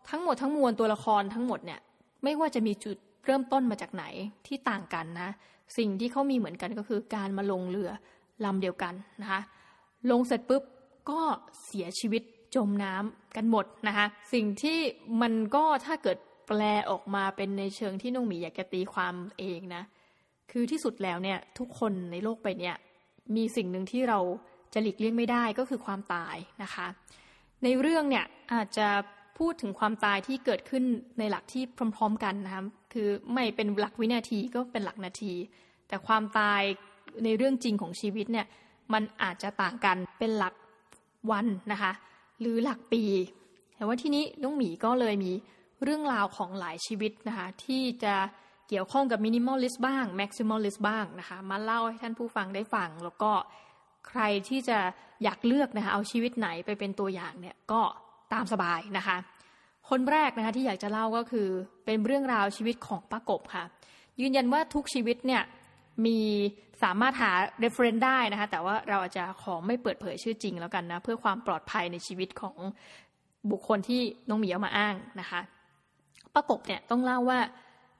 [0.10, 1.80] ทั้งหมดทั้งมวลตัวละครทั้งหมดเนี่ย
[2.24, 4.06] ไม่ว่าจะมีจุดเริ่มต้นมาจากไหน
[4.48, 5.30] ที่ต่างกันนะ
[5.78, 7.90] สิ่งที่เขามีเหมือนกันก็คือการมาลงเรือ
[8.46, 9.42] ลำเดียวกันนะคะ
[10.12, 10.64] ลงเสร็จปุ๊บ
[11.10, 11.22] ก็
[11.66, 12.22] เสียชีวิต
[12.56, 14.80] จมน้ำกันหมดนะคะสิ่งที่
[15.22, 19.84] มันก็ถ้าเกิด แปลออกมาเป็นในเชิงที่น้องหมีอยากจะตีความเองนะ
[20.52, 22.76] คือที่สุดแล้วเนี่ยทุกคนในโลกไปเนี่ย
[23.36, 24.20] มีสิ่งหนึ่งที่เรา
[24.74, 26.88] จะหลีกเลี่ยงไม่ได้ก็คือความตายนะคะ
[27.64, 28.88] ในเรื่องเนี่ยอาจจะ
[29.40, 30.84] พูดถึงความตายที่เกิดขึ้น
[31.20, 31.64] ในหลักที่
[31.96, 35.34] พร้อม ๆ กันนะคะคือไม่เป็นหลักวินาทีก็เป็นหลักนาที
[35.88, 36.62] แต่ความตาย
[37.24, 38.48] ในเรื่องจริงของชีวิตเนี่ย
[38.94, 40.54] มันอาจจะต่างกันเป็นหลัก
[41.32, 41.92] วันนะคะ
[42.40, 43.04] หรือหลักปี
[43.76, 45.32] แต่ว่าทีนี้น้องหมีก็เลยมี
[45.84, 48.16] เรื่องราวของหลายชีวิตนะคะที่จะ
[48.70, 53.32] เกี่ยวข้องกับ minimalist บ้าง maximalist บ้างนะคะมาเล่าให้ท่านผู้ฟังได้ฟัง แล้วก็
[54.08, 54.78] ใครที่จะ
[55.24, 57.82] อยากเลือกนะคะเอาชีวิตไหนไปเป็นตัวอย่างเนี่ยก็
[58.34, 59.18] ตามสบายนะคะ
[59.90, 61.48] คนแรกนะคะที่อยากจะเล่าก็คือ
[61.86, 63.64] เป็นเรื่องราวชีวิตของป้ากบค่ะ
[64.22, 65.44] ยืนยันว่าทุกชีวิตเนี่ย
[66.06, 66.20] มี
[66.84, 67.32] สามารถหา
[67.64, 72.56] reference ได้นะคะแต่ว่าเราอาจจะขอไม่เปิดเผยชื่อจริงแล้วกันนะเพื่อความปลอดภัยในชีวิตของ
[73.52, 75.42] บุคคลที่น้องหมีเอามาอ้างนะคะ
[76.36, 77.40] ป้ากบเนี่ยต้องเล่าว่า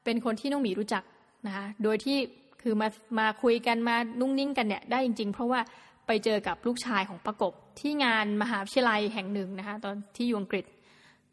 [0.04, 1.04] เป็นคนที่น้องหมีรู้จัก
[1.46, 2.18] นะคะโดยที่
[2.62, 2.88] คือมา
[3.20, 5.60] มาคุยกันมานุ่งนิ่งกันเนี่ยได้จริง ๆ เพราะว่า
[6.08, 10.66] ไปเจอกับลูกชายของประกบที่งานมหาวิทยาลัยแห่งหนึ่งนะคะตอนที่อยู่อังกฤษ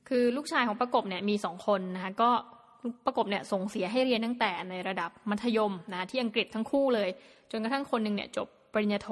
[0.09, 2.31] คือลูกชายของประกบเนี่ยมีสองคนนะคะก็
[3.07, 7.09] ประกบเนี่ยส่งเสียให้เรียนตั้งแต่ในระดับมัธยมนะที่อังกฤษทั้งคู่เลย
[7.51, 9.11] จนกระทั่งคนหนึ่งเนี่ยจบปริญญาโท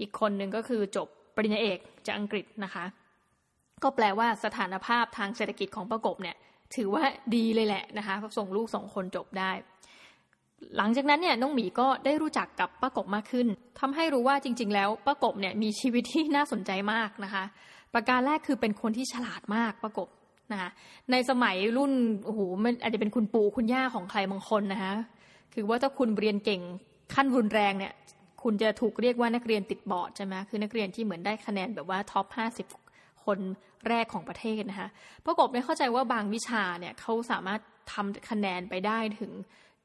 [0.00, 2.84] อีกคนหนึ่งก็คือจบปริญญาเอกจากอังกฤษนะคะ
[3.82, 6.36] ก็แปลว่าสถานภาพทางเศรษฐกิจของประกบเนี่ย
[6.76, 7.04] ถือว่า
[7.36, 9.50] ดีเลยแหละนะคะส่งลูกสองคนจบได้
[10.76, 13.46] หลังจากนั้นเนี่ยน้องหมีก็ได้รู้จักกับป้ากบมากขึ้น
[13.80, 17.44] ทำให้รู้ว่าจริง ๆ แล้วป้ากบเนี่ยมีชีวิตที่น่าสนใจมากนะคะ
[17.94, 20.08] ประการแรกคือเป็นคนที่ฉลาดมากป้ากบ
[20.52, 20.70] นะคะ
[21.10, 21.92] ในสมัยรุ่น
[22.24, 24.92] โอ้โหมันอาจจะเป็นคุณปู่คุณย่าของใครบางคนนะคะ
[25.54, 26.60] คือว่าถ้าคุณเรียนเก่ง
[27.14, 27.92] ขั้นรุนแรงเนี่ย
[28.42, 32.66] คุณจะถูกเรียกว่านักเรียนติดบอร์ดใช่ไหมคือนักเรียนที่เหมือนได้คะแนนแบบว่าท็อปห้าสิบ
[33.30, 33.40] คน
[33.88, 34.88] แรกของประเทศนะคะ
[35.26, 37.60] ประกบเนี่ยเข้าใจว่าบางวิชาเนี่ยเขาสามารถ
[37.92, 39.32] ทำคะแนนไปได้ถึง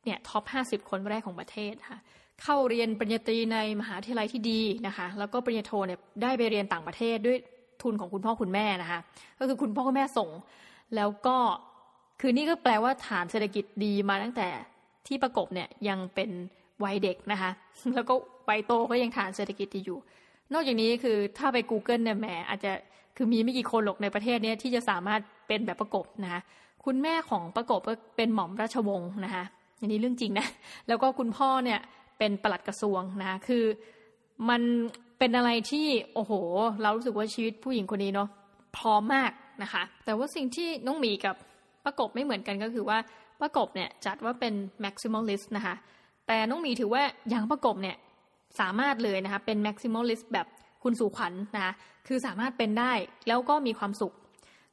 [0.05, 1.99] เนี่ยท็อปห้าสิบคนแรกของประเทศค่ะ
[2.43, 7.37] เข้าเรียนปริญญาตรีในมหาวิทยาลัยที่ดีนะคะแล้วก็ปริญญาโทเนี่ยได้ไปเรียนต่างประเทศด้วย
[7.81, 8.99] ทุนของคุณพ่อคุณแม่นะคะ
[9.39, 10.29] ก็คือคุณพ่อคุณแม่ส่ง
[10.95, 11.37] แล้วก็
[12.21, 14.47] คือนี่ก็แปลว่าฐานเศรษฐกิจดีมาตั้งแต่
[15.07, 16.29] ที่ประกบเนี่ยยังเป็น
[16.83, 17.51] วัยเด็กนะคะ
[17.95, 18.13] แล้วก็
[18.49, 19.99] วัยโตก็ยังฐานเศรษฐกิจดีอยู่
[20.53, 22.71] นอกจากนี้คือถ้าไป Google เนี่ยแหมอาจจะ
[23.17, 26.41] คือมีไม่กี่คนหรอกในประเทศนี้ที่จะสามารถเป็นแบบประกบนะคะ
[26.85, 29.43] คุณแม่ของประกบก็เป็นหม่อมราชวงศ์นะคะ
[29.79, 30.47] อันนี้เรื่องจริงนะ
[30.87, 31.79] แล้วก็คุณพ่อเนี่ย
[32.19, 33.63] เป็นปลัดกระทรวงนะคือ
[34.49, 34.61] มัน
[35.19, 36.33] เป็นอะไรที่โอ้โห
[36.81, 38.29] เรารู้สึกว่าชีวิตผู้หญิงคนนี้เนาะ
[38.77, 39.31] พร้อมมาก
[39.63, 41.35] นะคะ แต่ว่าสิ่งที่น้องหมีกับ
[41.85, 42.97] ประกบไม่เหมือนกันก็คือว่า
[43.41, 45.75] ประกบเนี่ยจัดว่าเป็น maximalist นะคะ
[46.27, 47.95] แต่น้องหมีถือว่าอย่างประกบเนี่ย
[48.59, 50.47] สามารถเลยนะคะเป็น maximalist แบบ
[50.85, 51.73] คุณสู่ขวัญนนะคะ
[52.07, 52.93] คือสามารถเป็นได้
[53.27, 54.13] แล้วก็มีความสุข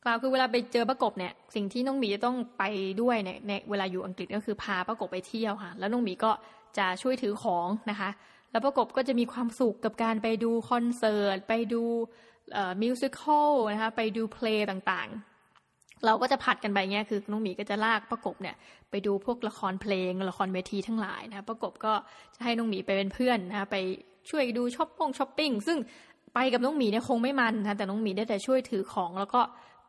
[0.05, 2.65] กล่าวคือเวลาไปเจอประกบเนี่ยสิ่งที่น้องหมีจะต้องไป
[3.03, 6.33] ด้วยเนี่ยในเวลาอยู่อังกฤษก็คือพาประกบไปเที่ยวค่ะ แล้วน้องหมีก็
[6.79, 8.11] จะช่วยถือของนะคะ
[8.51, 11.83] แล้วประกบก็จะมีความสุขกับการไปดูคอนเสิร์ตไปดู
[12.83, 18.57] มิวสิควลนะคะไปดูเพลงต่างๆ เราก็จะผัดกันไปเงี้ยคือน้องหมีก็จะลากประกบเนี่ย
[18.91, 21.93] ไปดูพวกละครเพลงละครเวทีทั้งหลายนะคะประกบก็
[22.35, 23.77] จะให้น้องหมีไปเป็นเพื่อนนะคะไป
[24.31, 25.79] ช่วยดูช้อปปิ้งช้อปปิ้งซึ่ง
[26.35, 29.41] ไปกับน้องหมีเนี่ยคงไม่มันนะแต่น้องหมีได้แต่ช่วยถือของ แล้วก็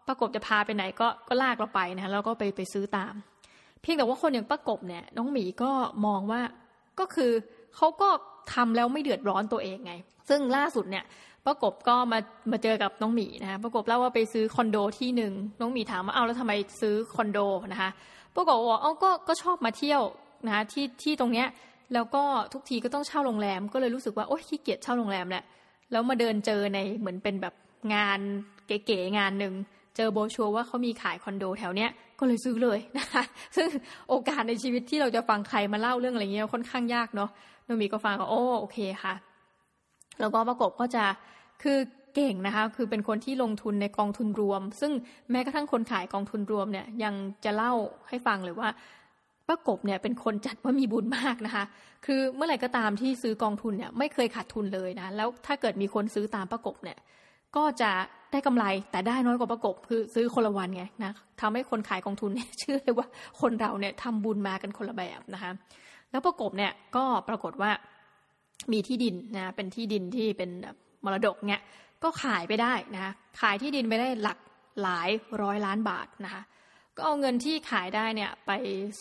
[0.07, 3.13] ประกบจะพาไปไหนก็ก็ลากเราไปนะแล้วก็ไปไปซื้อตาม
[3.81, 5.71] เพียงแต่ว่าคนอย่างประกบเนี่ย น้องหมีก็
[6.05, 6.41] มองว่า
[6.99, 7.31] ก็คือ
[7.75, 8.09] เขาก็
[8.53, 9.93] ทำแล้วไม่เดือดร้อนตัวเองไง
[10.29, 11.03] ซึ่งล่าสุดเนี่ย
[11.45, 12.19] ประกบก็มา
[12.51, 17.39] มาเจอกับน้องหมีนะคะประกบเล่าว่าไปซื้อคอนโดที่หนึ่งน้องหมีถามว่าเอาแล้วทำไมซื้อคอนโด
[17.71, 17.89] นะคะ
[18.35, 20.01] ประกบบอกเอาก็ก็ชอบมาเที่ยว
[20.45, 21.47] นะคะที่ที่ตรงเนี้ย
[21.93, 25.43] แล้วก็ทุกทีก็ต้องเช่าโรงแรม ก็เลยรู้สึกว่าโอ๊ยขี้เกียจเช่าโรงแรมแหละ
[25.91, 27.53] แล้วมาเดินเจอในเหมือนเป็นแบบ
[27.93, 28.19] งาน
[28.67, 29.53] เก๋ๆงานหนึ่ง
[29.95, 33.23] เจอโบชัวว่าเขามีขายคอนโดแถวเนี้ยก็เลยซื้อเลยนะคะ
[33.57, 33.69] ซึ่ง
[34.09, 37.29] โอกาสในชีวิตที่เราจะฟังใครมาเล่าเรื่องอะไรเงี้ยค่อนข้างยากเนาะ
[37.65, 39.13] โนมีก็ฟังก็โอ้โอเคค่ะ
[40.19, 41.03] แล้วก็ประกบก็จะ
[41.63, 41.77] คือ
[42.15, 44.91] เก่งนะคะคือเป็นคนที่ลงทุนในกองทุนรวม ซึ่ง
[45.31, 47.13] แม้กระทั่งคนขายกองทุนรวมเนี่ยยัง
[47.45, 47.73] จะเล่า
[48.09, 48.69] ให้ฟังเลยว่า
[49.49, 51.63] ประกบเนี่ยเป็นคนจัดว่ามีบุญมากนะคะ
[52.05, 56.97] คือเมื่อไหร่ก็ตามที่ซื้อกองทุนเนี่ยไม่เคยขาดทุนเลยนะ แล้วถ้าเกิดมีคนซื้อตามประกบเนี่ย
[57.55, 57.91] ก็จะ
[58.31, 63.07] ได้กำไรแต่ได้น้อยกว่าประกบคือซื้อคนละวันไงนะทำให้คนขายกองทุนเนี่ยเชื่อเลยว่า
[63.41, 65.51] คนเราเนี่ยทำบุญมากันคนละแบบนะคะ
[66.11, 67.71] แล้วประกบเนี่ยก็ปรากฏว่า
[68.71, 70.49] มีที่ดินนะเป็นที่ดินที่เป็น
[71.05, 71.61] มรดกเนี่ย
[72.03, 74.37] ก็ขายไปได้นะคะขายที่ดินไปได้หลัก
[74.81, 75.09] หลาย
[75.41, 76.41] ร้อยล้านบาทนะคะ
[76.97, 78.51] ก็เอาเงินที่ขายได้เนี่ยไป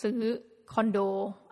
[0.01, 0.19] ซื้อ
[0.73, 0.99] คอนโด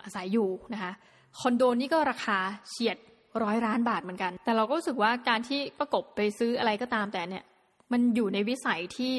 [0.04, 0.92] อาศัยอยู่นะคะ
[1.40, 2.98] คอนโดนี่ก็ราคาเฉียด
[3.44, 7.44] ร้อยล้านบาทเหมือนกัน แต่เราก็รู้สึกว่าการที่ประกบไปซื้ออะไรก็ตามแต่เนี่ย
[7.92, 9.14] มันอยู่ในวิสัยที่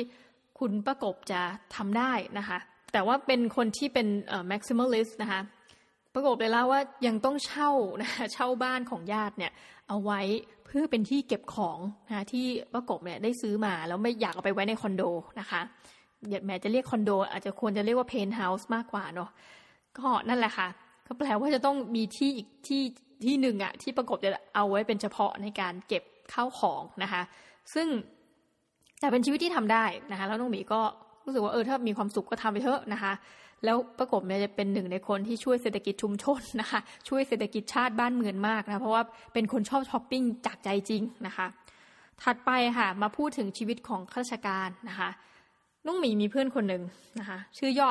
[0.58, 1.40] คุณประกบจะ
[1.76, 2.58] ทำได้นะคะ
[2.92, 5.40] แต่ว่าเป็นคนที่เป็นเอ่อ maximalist นะคะ
[6.14, 7.70] ประกบเลยเล่าว่ายังต้องเช่า
[8.02, 9.52] นะคะเช่าบ้านของญาติเนี่ย
[9.88, 10.20] เอาไว้
[10.66, 15.02] เพื่อเป็นที่เก็บของนะะที่ป้ากบเนี่ยได้ซื้อมาแล้วไม่อยากเอาไปไว้ในคอนโด
[15.40, 15.60] นะคะ
[16.46, 19.30] แม้จะเรียกคอนโด อาจจะควรจะเรียกว่าเพนท์เฮาส์มากกว่าเนาะ
[19.98, 20.68] ก็นั่นแหละค่ะ
[21.06, 22.82] ก็แปลว่าจะต้องมีที่อีกที่
[23.24, 27.22] ที่หนึ่งอะที่ประกบจะเอาไว้เป็นเฉพาะในการเก็บข้าวของนะคะ
[27.74, 27.86] ซึ่ง
[29.00, 30.80] แต่เป็นชีวิตที่ทำได้นะคะแล้วน้องหมีก็
[31.24, 33.12] รู้สึกว่าเออถ้ามีความสุขก็ทำไปเถอะนะคะ
[33.64, 39.02] แล้วประกบเนี่ยจะเป็นหนึ่งในคนที่ช่วยเศรษฐกิจชุมชนนะคะ ช่วยเศรษฐกิจชาติบ้านเมืองมากนะเพราะว่า
[39.34, 41.46] เป็นคนชอบช้อปปิ้งจากใจจริงนะคะ
[42.22, 45.10] ถัดไปค่ะมาพูดถึงชีวิตของข้าราชการนะคะ
[45.86, 46.82] น้องหมีมีเพื่อนคนหนึ่ง
[47.20, 47.90] นะคะ ชื่อย่อ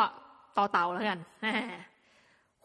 [0.58, 1.20] ต่อเต่าแล้วกัน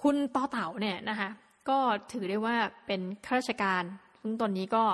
[0.02, 1.28] คุณต่อเต่าเนี่ยนะคะ
[1.68, 1.78] ก็
[2.12, 3.82] ถือได้ว่าเป็นข้าราชการ
[4.20, 4.84] ซึ่งตอนนี้ก็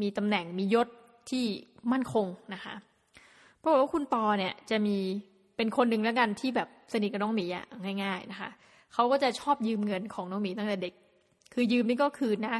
[0.00, 0.88] มีตำแหน่งมียศ
[1.30, 1.44] ที่
[1.92, 2.74] มั่นคงนะคะ
[3.58, 4.98] เพราะว่าคุณปอเนี่ยจะมี
[5.56, 7.66] เป็นคนหนึ่งแล้วกันที่แบบสนิทกับน้องหมีอะ
[8.02, 8.50] ง่าย ๆนะคะ
[8.92, 10.94] เขาก็จะชอบยืมเงินของน้องหมีตั้งแต่เด็ก
[11.54, 12.56] คือยืมนี่ก็คืนนะ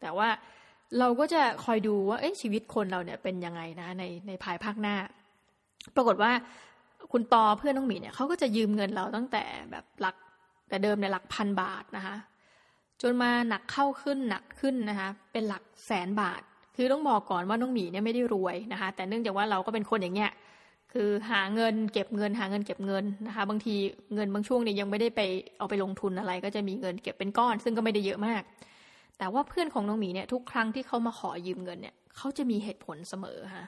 [0.00, 0.28] แต่ว่า
[0.98, 4.96] เราก็จะคอยดูว่าเอ๊ะชีวิตคนเราเนี่ยเป็นยังไงนะในในภายภาคหน้า
[5.96, 6.30] ปรากฏว่า
[7.12, 10.16] คุณตอเพื่อนน้องหมีเนี่ยเขาก็จะยืมเงินเราตั้งแต่แบบหลัก
[10.68, 12.16] แต่เดิมในหลักพันบาทนะคะ
[13.02, 16.42] จนมาหนักเข้าขึ้นหนักขึ้นนะคะ เป็นหลักแสนบาท
[16.76, 20.32] คือต้องบอกก่อนว่าน้องหมีเนี่ยไม่ได้รวยนะคะ แต่เนื่องจากว่าเราก็เป็นคนอย่างเงี้ย
[20.92, 23.74] คือหาเงินเก็บเงินหาเงินเก็บเงินนะคะ บางที
[24.14, 25.20] เงินบางช่วงเนี่ยยังไม่ได้ไป
[25.58, 28.42] เอาไปลงทุนอะไร ก็จะมีเงินเก็บเป็นก้อน ซึ่งก็ไม่ได้เยอะมาก
[29.18, 33.64] แต่ว่าเพื่อนของน้องหมีเนี่ยทุกครั้งที่เขามาขอยืมเงินเนี่ยเขาจะมีเหตุผลเสมอค่ะ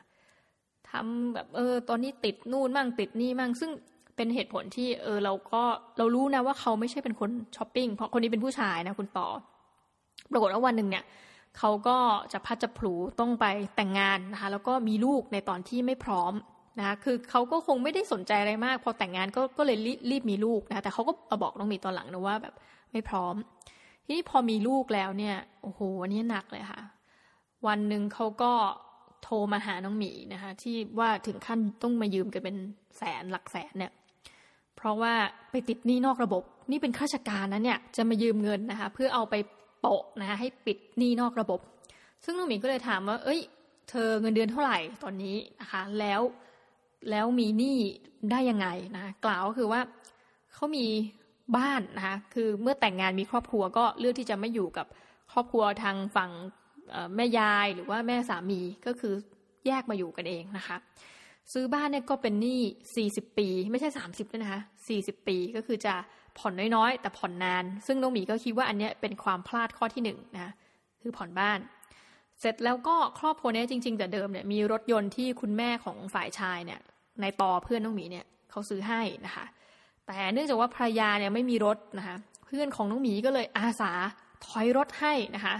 [0.96, 3.70] ทำแบบเออ ตอนนี้ติดนู่นมั่งติดนี่มั่งซึ่ง
[4.16, 5.62] เป็นเหตุผลที่เออเราก็
[5.98, 9.28] เรารู้นะว่าเขาไม่ใช่เป็นคนช้อปปิ้งเพราะคนนี้เป็นผู้ชายนะคุณต่อ
[10.32, 11.04] ปรากฏว่าวันหนึ่งเนี่ย
[11.58, 11.96] เขาก็
[12.32, 16.32] จะพัดจะผูต้องไปแต่งงานนะคะ แล้วก็มีลูกในตอนที่ไม่พร้อม
[16.78, 19.76] นะคะคือเขาก็คงไม่ได้สนใจอะไรมาก พอแต่งงานก็ก็เลย
[20.10, 22.54] รีบมีลูกนะแต่เขาก็มาบอกน้องมีตอนหลังนะว่าแบบ
[22.92, 23.34] ไม่พร้อม
[24.04, 26.80] ทีนี้พอมีลูกแล้วเนี่ยโอ้โหอันนี้หนักเลยค่ะ
[27.66, 28.52] วันหนึ่งเขาก็
[29.26, 32.56] โทรมาหาน้องหมีนะคะ ที่ว่าถึงขั้นต้องมายืมกันเป็น
[32.98, 33.92] แสนหลักแสนเนี่ย
[34.76, 35.12] เพราะว่า
[35.50, 39.34] ไปติดหนี้นอกระบบ นี่เป็นข้าราชการนะเนี่ยจะมายืมเงินนะคะ เพื่อเอาไป
[39.80, 41.60] โปะนะคะให้ปิดหนี้นอกระบบ
[42.24, 43.40] ซึ่งน้องหมีก็เลยถามว่า เอ้ย
[43.90, 46.20] เธอเงินเดือนเท่าไหร่ตอนนี้นะคะ แล้ว
[47.10, 47.78] แล้วมีหนี้
[48.30, 49.80] ได้ยังไงนะกล่าวก็คือว่า
[50.54, 50.86] เขามี
[51.56, 54.86] บ้านนะคะคือเมื่อแต่งงานมีครอบครัวก็เลือกที่จะไม่อยู่กับ
[55.32, 56.30] ครอบครัวทางฝั่ง
[57.16, 59.14] แม่ยายหรือว่าแม่สามีก็คือ
[59.66, 60.76] แยกมาอยู่กันเองนะคะ
[61.52, 62.60] ซื้อบ้านเนี่ยก็เป็นหนี้
[63.04, 64.60] 40 ปี ไม่ใช่ 30ด้วยนะคะ
[64.94, 65.94] 40 ปีก็คือจะ
[66.38, 70.52] ผ่อนน้อยๆ แต่ผ่อนนาน ซึ่งน้องหมีก็คิดว่าอันเนี้ยเป็นความพลาดข้อที่หนึ่งนะ
[71.02, 71.58] คือผ่อนบ้าน
[72.40, 76.80] เสร็จแล้วก็ครอบครัวนี้จริง ๆ แต่เดิมเนี่ยมีรถยนต์ที่คุณแม่ของฝ่ายชายเนี่ย
[77.20, 79.44] ในต่อเพื่อนน้องหมีเนี่ยเขาซื้อให้นะคะ
[80.06, 83.92] แต่เนื่องจากว่าภรรยาเนี่ยไม่มีรถนะคะ เพื่อนของน้องหมีก็เลยอาสา
[84.46, 85.54] ถอยรถให้นะคะ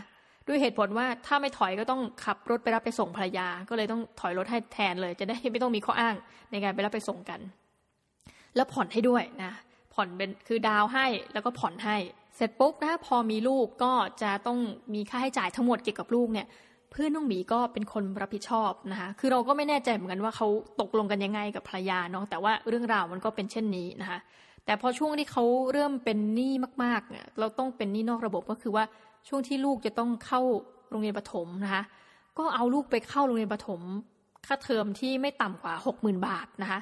[0.48, 6.14] ด้วยเหตุผลว่าถ้าไม่ถอยก็ต้องขับรถไปรับไปส่งภรรยา ก็เลยต้องถอยรถให้แทนเลย จะได้ไม่ต้องมีข้ออ้าง
[6.50, 7.40] ในการไปรับไปส่งกัน
[8.56, 9.52] แล้วผ่อนให้ด้วยนะ
[9.94, 11.96] ผ่อนเป็นคือดาวให้แล้วก็ผ่อนให้
[12.36, 14.58] เสร็จปุ๊บนะพอมีลูกก็จะต้อง
[14.94, 16.46] มีค่าให้จ่ายทั้งหมดเกี่ยวกับลูกเนี่ย
[16.90, 20.48] เพื่อนน้องหมีก็เป็นคนรับผิดชอบนะคะคือเราก็ไม่แน่ใจเหมือนกันว่าเขา
[20.80, 24.18] ตกลงกันยังไงกับภรรยาเนาะแต่ว่าเรื่องราวมันก็เป็นเช่นนี้นะคะ
[24.64, 28.84] แต่พอช่วงที่เขาเริ่มเป็นหนี้มากๆเนี่ยเราต้องเป็นหนี้นอกระบบก็คือว่า
[29.28, 30.40] ช่วงที่ลูกจะต้องเข้า
[30.90, 31.82] โรงเรียนประถมนะคะ
[32.38, 33.80] ก็เอาลูกไปเข้าโรงเรียนประถม
[34.46, 36.80] ค่าเทอมที่ไม่ต่ำกว่าหกหมื่นบาทนะคะ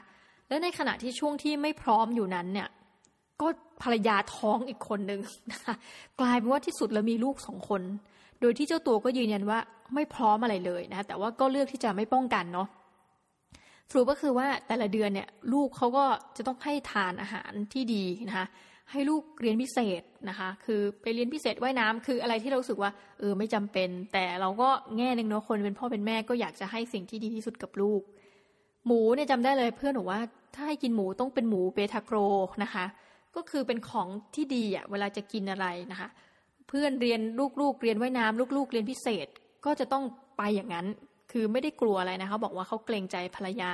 [0.48, 2.68] และในขณะที่ช่วงที่ไม่พร้อมอยู่นั้นเนี่ย
[3.40, 3.46] ก็
[3.83, 5.20] ภรรยาท้องอีกคนหนึ่ง
[5.52, 5.74] นะคะ
[6.20, 7.83] กลายเป็นว่าที่สุดแล้วมีลูกสองคน
[8.40, 9.59] โดยที่เจ้าตัวก็ยืนยันว่า
[9.94, 12.68] ไม่พร้อมอะไรเลยนะแต่ว่าก็เลือกที่จะไม่ป้องกันเนาะ
[13.90, 16.04] สรุปก็คือว่าแต่ละเดือนเนี่ยลูกเขาก็
[16.37, 18.46] จะต้องให้ทานอาหารที่ดีนะคะ
[18.90, 28.03] ให้ลูกเรียนพิเศษนะคะ คือไปเรียนพิเศษว่ายน้ำคืออะไรที่เราสึกว่าเออไม่จำเป็น แต่เราก็แง่หนึ่งเนาะคนเป็นพ่อเป็นแม่ก็อยากจะให้สิ่งที่ดีที่สุดกับลูก
[28.87, 30.20] หมูเนี่ยจำได้เลยเพื่อนหนูว่า
[30.55, 32.16] ถ้าให้กินหมูต้องเป็นหมูเบทาโกร
[32.62, 32.85] นะคะ
[33.37, 36.09] ก็คือเป็นของที่ดีอะเวลาจะกินอะไรนะคะ
[36.68, 37.20] เพื่อนเรียน
[37.61, 39.26] ลูกๆเรียนว่ายน้ำลูกๆ เรียนพิเศษ
[39.64, 40.05] ก็จะต้อง
[40.39, 40.87] ไปอย่างนั้น
[41.32, 43.72] คือไม่ได้กลัวอะไรนะคะบอกว่าเขาเกรงใจภรรยา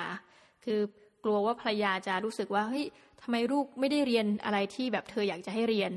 [0.64, 0.80] คือ
[1.24, 2.84] กลัวว่าภรรยาจะรู้สึกว่าเฮ้ย
[3.22, 5.92] ทำไมลูกไม่ได้เรียนอะไรที่แบบเธออยากจะให้เรียน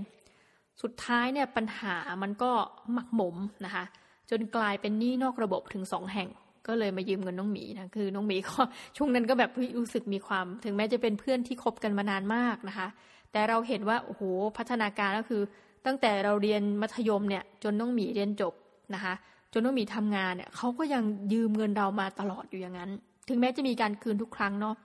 [0.82, 2.51] สุดท้ายเนี่ยปัญหามันก็
[2.93, 3.84] หมักหมมนะคะ
[4.30, 6.30] จนกลายเป็นหนี้นอกระบบถึงสองแห่ง
[6.67, 8.55] ก็เลยมายืมเงินน้องหมีนะคือน้องหมีก็
[8.97, 12.88] ช่วงนั้นก็แบบรู้สึกมีความ ถึงแม้จะเป็นเพื่อนที่คบกันมานานมากนะคะ
[13.32, 14.21] แต่เราเห็นว่าโอ้โห
[14.57, 15.41] พัฒนาการก็คือ
[15.86, 18.53] ตั้งแต่เราเรียนมัธยมเนี่ยจนน้องหมีเรียนจบ
[18.93, 19.13] นะคะ
[19.53, 21.03] จนน้องหมีทำงานเนี่ยเขาก็ยัง
[21.34, 22.91] ยืมเงินเรามาตลอดอยู่อย่างนั้น
[23.28, 24.76] ถึงแม้จะมีการคืนทุกครั้งเนาะ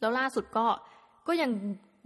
[0.00, 0.66] แล้วล่าสุดก็
[1.28, 1.50] ก็ยัง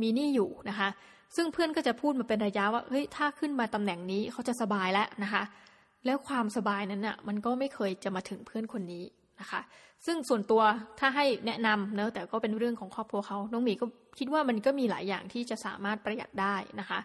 [0.03, 0.89] มีหนี้อยู่นะคะ
[1.37, 5.43] ซึ่งเพื่อนก็จะพูดมาเป็นระยะว่าเฮ้ยถ้าขึ้นมาตำแหน่งนี้เขาจะสบายแล้วนะคะ
[6.07, 9.05] แล้วความสบายนั้นน่ะมันก็ไม่เคยจะมาถึงเพื่อนคนนี้
[9.41, 9.61] นะคะ
[10.07, 10.63] ซึ่งส่วนตัว
[10.99, 13.87] ถ้าให้แนะนำเนอะแต่ก็เป็นเรื่องของครอบครัวเขาน้องหมีก็
[14.19, 17.01] คิดว่ามันก็มีหลายอย่างที่จะสามารถประหยัดได้นะคะ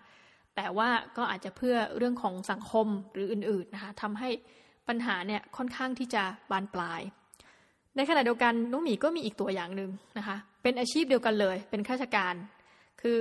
[0.56, 4.30] แต่ว่าก็อาจจะเพื่อเรื่องของสังคมหรืออื่นๆนะคะทำให้
[4.88, 7.02] ปัญหาเนี่ยค่อนข้างที่จะบานปลาย
[7.98, 12.34] ในขณะเดียวกันน้องหมีก็มีอีกตัวอย่างหนึ่งนะคะ เป็นอาชีพเดียวกันเลย เป็นข้าราชการ
[13.02, 13.18] คือ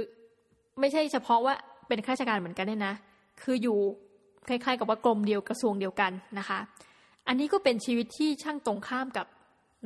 [0.81, 1.55] ไม่ใช่เฉพาะว่า
[1.89, 2.95] เป็นข้าราชการเหมือนกันเนี่ยนะ
[3.43, 3.79] คืออยู่
[4.49, 6.59] คล้ายๆ กับว่ากรมเดียวกระทรวงเดียวกันนะคะ
[7.29, 9.27] อันนี้ก็เป็นชีวิตที่ช่างตรงข้ามกับ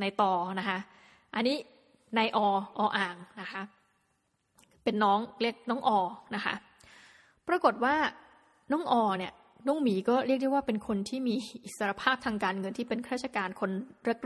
[0.01, 0.79] นายต่อนะคะ
[1.35, 1.57] อันนี้
[2.17, 2.39] นายอ
[2.79, 3.63] ออ่างนะคะ
[4.85, 5.91] เป็นน้องเรียกน้องอ
[6.35, 6.55] นะคะ
[7.49, 7.95] ปรากฏว่า
[8.73, 9.33] น้องอเนี่ย
[9.67, 11.35] น้องหมีก็เรียกได้ว่าเป็นคนที่มี
[11.65, 13.71] อิสรภาพทางการเงินที่เป็นข้าราชการคน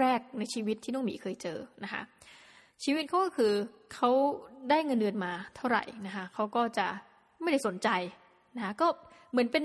[0.00, 2.02] แรกๆในชีวิตที่น้องหมีเคยเจอนะคะ
[2.84, 3.52] ชีวิตเขาก็คือ
[3.94, 4.10] เขา
[4.70, 6.86] ได้เงินเดือนมาเท่าไหร่นะคะเขาก็จะ
[7.42, 7.88] ไม่ได้สนใจ
[8.56, 8.86] นะคะก็
[9.30, 9.64] เหมือนเป็น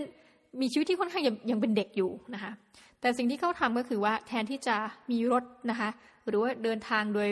[0.61, 2.51] มีชีวิตที่ค่อนข้างยังยังเป็นเด็กอยู่นะคะ
[3.01, 4.77] แต่สิ่งที่เขาทำก็คือว่าแทนที่จะ
[5.11, 5.89] มีรถนะคะ
[6.27, 7.29] หรือว่าเดินทางโดย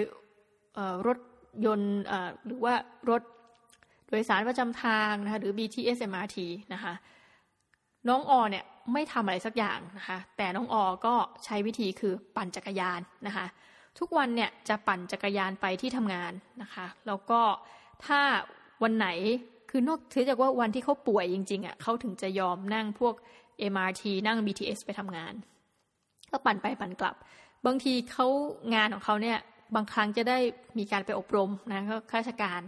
[1.08, 1.18] รถ
[1.66, 1.98] ยนต์
[2.46, 2.74] หรือว่า
[3.10, 3.22] รถ
[4.10, 6.38] โดยสารประจำทางนะคะหรือ BTS MRT
[6.74, 6.94] นะคะ
[8.10, 13.46] น้องออเนี่ยไม่ทำอะไรสักอย่างนะคะ แต่น้องออก็ใช้วิธีคือปั่นจักรยานนะคะ
[14.00, 16.32] ทุกวันเนี่ยจะปั่นจักรยานไปที่ทำงาน
[16.62, 17.42] นะคะ แล้วก็
[18.06, 18.20] ถ้า
[18.84, 19.08] วันไหน
[19.70, 20.00] คือนอก
[20.30, 23.16] จากว่าวันที่เขาป่วยจริงๆอะเขาถึงจะยอมนั่งพวก
[23.74, 25.34] MRT นั่ง BTS ไปทำงาน
[26.32, 27.16] ก็ปั่นไปปั่นกลับ
[27.66, 28.28] บางทีเขา
[28.76, 29.38] งานของเขาเนี่ย
[29.76, 30.38] บางครั้งจะได้
[30.78, 32.62] มีการไปอบรมนะข้าราชการ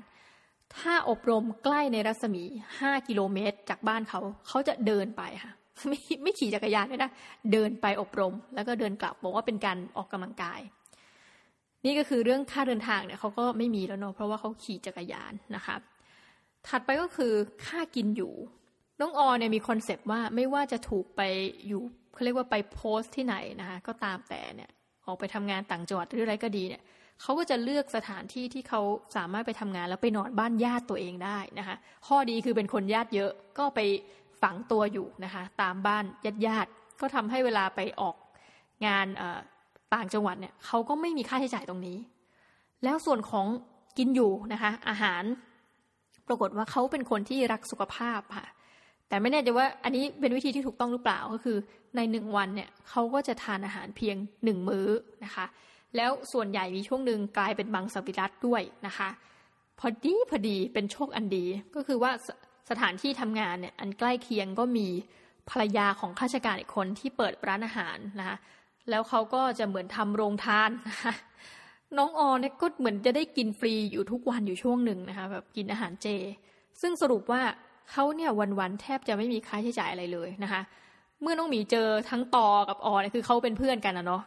[0.78, 2.44] ถ้าอบรมใกล้ในรัศมี
[2.78, 5.52] 5กิโลเมตรจากบ้านเขา เขาจะเดินไปค่ะ
[5.88, 7.12] ไม่ไม่ขี่จักรยานด้วยนะ
[7.52, 10.60] เดินไปอบรม แล้วก็เดินกลับบอกว่าเป็นการออกกำลังกาย
[11.86, 15.76] นี่ก็คือเรื่องค่าเดินทางเนี่ยเขาก็ไม่มีแล้วเนาะเพราะว่าเขาขี่จักรยานนะคะ
[16.68, 17.34] ถัดไปก็คือ
[17.66, 18.34] ค่ากินอยู่
[19.00, 21.22] น้องออเนี่ยมี concept ว่าไม่ว่าจะถูกไป
[21.68, 21.82] อยู่
[22.14, 24.70] เขาเรียกว่าไปโพสที่ไหนนะคะก็ตามแต่เนี่ย
[25.06, 26.82] ออกไปทำงานต่างจังหวัดหรืออะไรก็ดีเนี่ย
[27.22, 28.82] เขาก็จะเลือกสถานที่ที่เขา
[29.16, 31.76] สามารถไปทำงานแล้วไปนอนบ้านญาติตัวเองได้นะคะ
[32.08, 33.80] ข้อดีคือเป็นคนญาติเยอะก็ไป
[34.42, 36.70] ฝังตัวอยู่นะคะ ตามบ้านญาติญาติ
[37.02, 38.16] ก็ทำให้เวลาไปออก
[38.86, 39.08] งาน
[39.94, 41.98] ต่างจังหวัดเนี่ยเขาก็ไม่มีค่าใช้จ่ายตรงนี้
[42.84, 43.46] แล้วส่วนของ
[43.98, 45.24] กินอยู่นะคะ อาหาร
[46.28, 48.48] ปรากฏว่าเขาเป็นคนที่รักสุขภาพค่ะ
[49.10, 51.58] แต่ไม่แน่ใจว่าอันนี้เป็นวิธีที่ถูกต้องหรือเปล่าก็คือ
[51.96, 54.88] ในหนึ่งวันเนี่ยเขาก็จะทานอาหารเพียงหนึ่งมื้อ
[55.26, 55.46] นะคะ
[55.96, 59.10] แล้วส่วนใหญ่มีช่วงหนึ่งกลายเป็นมังสวิรัตด้วยนะคะ
[59.80, 62.30] พอดีพอดีเป็นโชคอันดี ก็คือว่าส
[62.70, 64.88] สถานที่ทำงานเนี่ยอันใกล้เคียงก็มี
[65.50, 68.38] ภรรยาของข้าราชการอีกคนที่เปิดร้านอาหารนะคะ
[68.90, 71.14] แล้วเขาก็จะเหมือนทำโรงทานนะคะ
[71.98, 76.08] น้องออเนี่ยก็เหมือนจะได้กินฟรีอยู่ทุกวันอยู่ช่วงหนึ่งนะคะแบบกินอาหารเจ
[76.82, 77.42] ซึ่งสรุปว่า
[77.92, 80.62] เขาเนี่ยวันๆแทบจะไม่มีค่าใช้จ่ายอะไรเลยนะคะ
[81.22, 84.24] เมื่อน้องหมีเจอทั้งตอกับออเนี่ยคือเขาเป็นเพื่อนกันนะเนาะ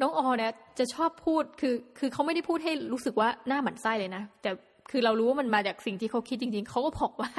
[0.00, 4.50] น้องออเนี่ยจะชอบพูดคือคือเขาไม่ได้พูดให้รู้สึกว่าหน้าหมันไส้เลยนะแต่
[4.90, 7.30] คือเรารู้ว่ามันมาจากสิ่งที่เขาคิดจริง ๆเขาก็บอกว่า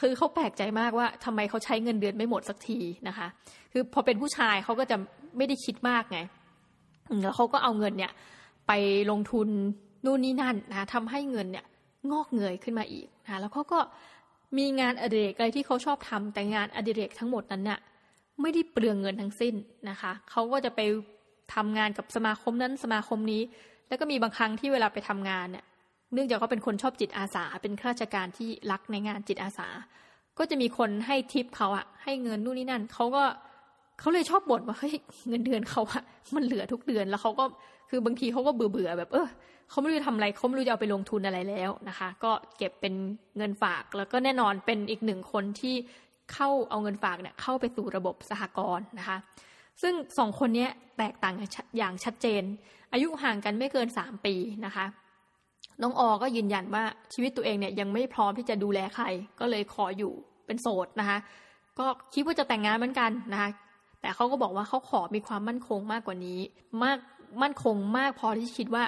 [0.00, 2.78] คือเขาแปลกใจมากว่าทำไมเขาใช้เงินเดือนไม่หมดสักที
[3.08, 3.26] นะคะ
[3.72, 4.96] คือพอเป็นผู้ชายเขาก็จะ
[5.36, 6.18] ไม่ได้คิดมากไง
[7.22, 8.12] แล้วเขาก็เอาเงินเนี่ย
[8.68, 8.72] ไป
[9.10, 9.48] ลงทุน
[10.04, 11.64] นู่นนี่นั่นนะทำให้เงินเนี่ย
[12.10, 13.78] งอกเงยขึ้นมาอีกนะแล้วเขาก็
[14.58, 17.78] มีงานอดิเรกอะไรที่เขาชอบทำแต่งานอดิเรกทั้งหมดนั้นเนี่ย
[18.40, 19.54] ไม่ได้เปลืองเงินทั้งสิ้น
[19.90, 20.80] นะคะเขาก็จะไป
[21.54, 23.42] ทำงานกับสมาคมนั้นสมาคมนี้
[23.88, 25.64] แล้วก็มีบางครั้งที่เวลาไปทำงานเนี่ย
[26.12, 29.68] เนื่องจากเขาเป็นคนชอบจิตอาสา เป็นข้าราชการที่รักในงานจิตอาสา
[30.38, 33.24] ก็จะมีคนให้ทิปเขาอะให้เงินนู่นนี่นั่นเขาก็
[34.00, 34.94] เขาเลยชอบบ่นว่าเฮ้ย
[35.28, 36.02] เงินเดือนเขาอะ
[36.34, 37.44] มันเหลือทุกเดือนแล้วเขาก็
[37.90, 39.28] คือบางทีเขาก็เบื่อเบื่อแบบ เออ
[39.70, 42.94] เขาไม่รู้จะทำอะไรเขาไม่รู้จะเอาไปลงทุนอะไรแล้วนะคะ ก็เก็บเป็น
[43.36, 45.74] เงินฝากแล้วก็แน่นอนเป็นอีกหนึ่งคนที่
[46.32, 49.18] เข้าเอาเงินฝากเนี่ยเข้าไปสู่ระบบสหกรณ์นะคะ
[49.82, 50.68] ซึ่งสองคนนี้
[50.98, 51.34] แตกต่าง
[51.78, 52.42] อย่างชัดเจน
[52.92, 54.34] อายุห่างกันไม่เกินสามปี
[54.66, 54.86] นะคะ
[55.82, 59.04] น้องออก็ยืนยันว่าชีวิตตัวเองเนี่ยยังไม่พร้อมที่จะดูแลใคร
[59.40, 60.12] ก็เลยขออยู่
[60.46, 61.18] เป็นโสดนะคะ
[61.78, 63.50] ก็คิดว่าจะแต่งงานเหมือนกันนะคะ
[64.00, 66.40] แต่เขาก็บอกว่าเขาขอมีความมั่นคงมากกว่านี้
[66.84, 66.98] มาก
[67.42, 68.84] มั่นคงมากพอที่คิดว่า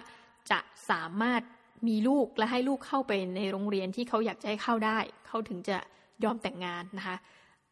[0.51, 0.59] จะ
[0.91, 1.41] สามารถ
[1.89, 5.79] มีลูกและให้ลูกเข้าไปในโรงเรียนที่เขาอยากจะให้เข้าได้ เขาถึงจะ
[6.25, 7.17] ยอมแต่งงานนะคะ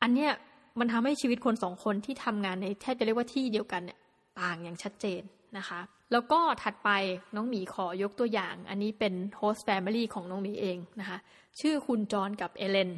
[0.02, 0.30] อันเนี้ย
[0.78, 3.98] มันทำให้ชีวิตคนสองคนที่ทำงานในแทบจะเรียกว่าที่เดียวกันเนี่ย
[4.40, 5.22] ต่างอย่างชัดเจน
[5.58, 5.80] นะคะ
[6.12, 6.90] แล้วก็ถัดไป
[7.36, 11.18] น้องหมีขอยกตัวอย่าง อันนี้เป็น host family ของน้องหมีเองนะคะ
[11.60, 12.90] ชื่อคุณจอนกับเอเลน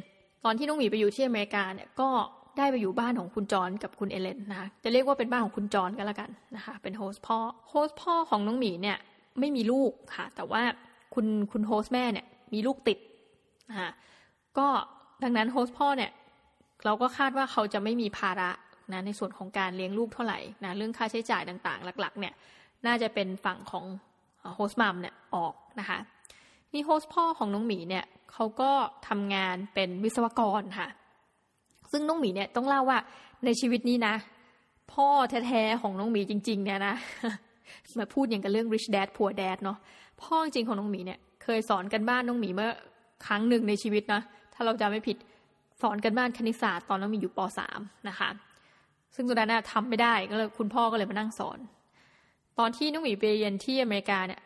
[0.43, 2.09] ตอนที่น้องหมีไปอยู่ที่อเมริกาเนี่ยก็
[2.57, 7.37] ได้ไปอยู่บ้านของคุณจอนกับคุณเอเลนนะคะจะเรียกว่าเป็นบ้านของคุณจอนก็แล้วกันนะคะ เป็น host พ่อ
[7.69, 8.97] host พ่อของน้องหมีเนี่ย
[9.39, 10.61] ไม่มีลูกค่ะ แต่ว่า
[11.13, 12.99] คุณคุณ host แม่เนี่ยมีลูกติด
[13.69, 13.91] นะคะ
[14.57, 14.67] ก็
[15.23, 16.11] ดังนั้น host พ่อเนี่ย
[16.87, 18.49] เราก็คาดว่าเขาจะไม่มีภาระ
[18.93, 22.33] นะในส่วนของการเลี้ยงลูกเท่าไหร่นะเรื่องค่าใช้จ่ายต่างๆ หลักๆ เนี่ย
[22.85, 23.85] น่าจะเป็นฝั่งของ
[24.55, 25.99] โฮสต์มัมเนี่ยออกนะคะ
[26.73, 28.71] นี่โฮสต์พ่อของน้องหมีเนี่ยเขาก็
[29.07, 30.87] ทำงานเป็นวิศวกรค่ะ
[31.91, 32.99] ซึ่งน้องหมีเนี่ยต้องเล่าว่า
[33.45, 34.15] ในชีวิตนี้นะ
[34.93, 35.07] พ่อ
[35.47, 36.95] แท้ๆของน้องหมีจริง ๆ เนี่ยนะ
[37.97, 39.77] มาพูดอย่างกับเรื่อง rich dad poor dad เนาะ
[40.21, 42.71] พ่อจริงของน้องหมีเนี่ยเคยสอนกันบ้านน้องหมีเมื่อ
[43.27, 44.21] ครั้งหนึ่งในชีวิตนะ
[44.53, 45.17] ถ้าเราจำไม่ผิด
[45.81, 47.39] สอนกันบ้านคณิตศาสตร์ตอนน้องมีอยู่ป
[47.73, 48.29] .3 นะคะ
[49.15, 51.59] ซึ่งตอนนั้นทำไม่ได้ก็เลยคุณพ่อก็เลยมานั่งสอน
[52.59, 54.41] ตอนที่น้องหมีไปเรียนที่อเมริกาเนี่ย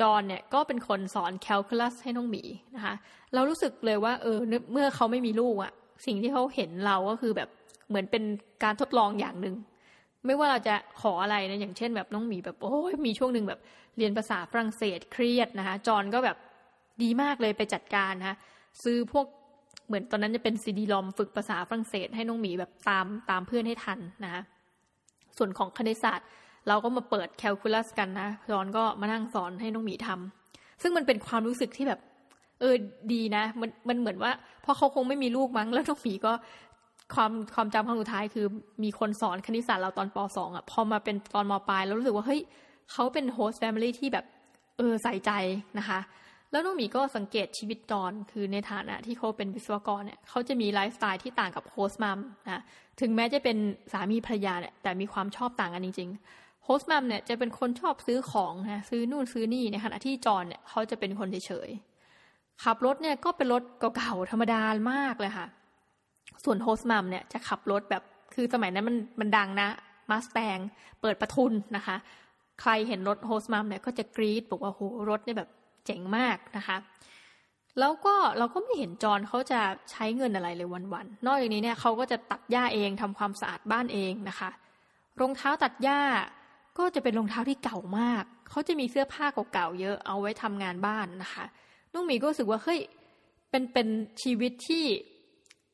[0.00, 2.42] จอนเนี่ยก็เป็นคนสอนแคลคูลัสให้น้องหมี
[2.76, 2.94] นะคะ
[3.34, 4.38] เรารู้สึกเลยว่าเออ
[4.72, 5.72] เมื่อเขาไม่มีลูกอะ
[6.06, 7.48] สิ่งที่เขาเห็นเราก็คือแบบ
[7.88, 8.22] เหมือนเป็น
[8.64, 9.54] การทดลองอย่างหนึ่ง
[10.26, 13.60] ไม่ว่าเราจะขออะไรนะอย่างเช่นแบบน้องหมีแบบโอ้ยมีช่วงหนึ่งแบบ
[13.98, 16.36] เรียนภาษาฝรั่งเศสเครียดนะคะจอนก็แบบ
[17.02, 18.36] ดีมากเลยไปจัดการนะคะ
[18.84, 19.26] ซื้อพวก
[19.92, 24.42] เหมือนตอนนั้นจะเป็นซีดีลอมฝึกภาษาฝรั่งเศส ให้น้องหมีแบบตามตามเพื่อนให้ทันนะคะ
[25.38, 26.26] ส่วนของคณิตศาสตร์
[26.68, 32.00] เราก็มาเปิดแคลคูลัสกันนะจอนก็มานั่งสอนให้น้องหมีทำซึ่งมันเป็นความรู้สึกที่แบบ
[32.60, 32.74] เออ
[33.12, 34.32] ดีนะ มันมันเหมือนว่า
[34.64, 36.32] พอเขาคงไม่มีลูกมั้ง แล้วน้องหมีก็
[37.14, 38.46] ความความจำครั้งสุดท้ายคือ
[38.82, 42.40] มีคนสอนคณิตศาสตร์เราตอนป .2 อะพอมาเป็นตอนมปลายแล้วรู้สึกว่าเฮ้ย
[42.92, 44.24] เขาเป็น host family ที่แบบ
[44.78, 45.30] เออใส่ใจ
[45.78, 45.98] นะคะ
[46.52, 52.62] แล้วน้องหมีก็สังเกตชีวิตจอนคือในฐานะที่เขาเป็นวิศวกรเนี่ยเขาจะมีไลฟ์สไตล์ที่ต่างกับ host mom นะ
[53.00, 53.56] ถึงแม้จะเป็น
[53.92, 63.62] สามีภรรยาเนี่ยแต่มีความชอบต่างกันจริงๆ host mom เนี่ยจะเป็นคนชอบซื้อของนะซื้อนู่นซื้อนี่ในขณะที่จอนเนี่ยเขาจะเป็นคนเฉยๆขับรถเนี่ยก็เป็นรถ
[63.96, 64.60] เก่าๆธรรมดา
[64.92, 65.46] มากเลยค่ะ
[66.44, 68.02] ส่วน host mom เนี่ยจะขับรถแบบ
[68.34, 69.68] คือสมัยนั้นมันมันดังนะ
[70.10, 70.58] มาสแตง
[71.00, 71.96] เปิดประทุนนะคะ
[72.60, 74.80] ใครเห็นรถโฮสต์มัมเนี่ยก็จะกรี๊ดบอกว่าโห
[75.10, 75.50] รถเนี่ยแบบ
[75.86, 76.76] เจ๋งมากนะคะ
[77.80, 79.60] แล้วก็เราก็ไม่เห็นจอนเขาจะ
[79.90, 84.50] ใช้เงินอะไรเลยวันๆ นอกจากนี้เนี่ยเขาก็จะตัดหญ้าเองทำความสะอาดบ้านเองนะคะ
[85.20, 86.00] รองเท้าตัดหญ้า
[86.78, 91.44] ก็จะเป็นรองเท้าที่เก่ามาก เขาจะมีเสื้อผ้าเก่าๆเยอะเอาไว้ทำงานบ้านนะคะ
[91.92, 92.80] นุ่งมีก็รู้สึกว่าเฮ้ย
[93.50, 93.88] เป็นเป็น
[94.22, 94.84] ชีวิตที่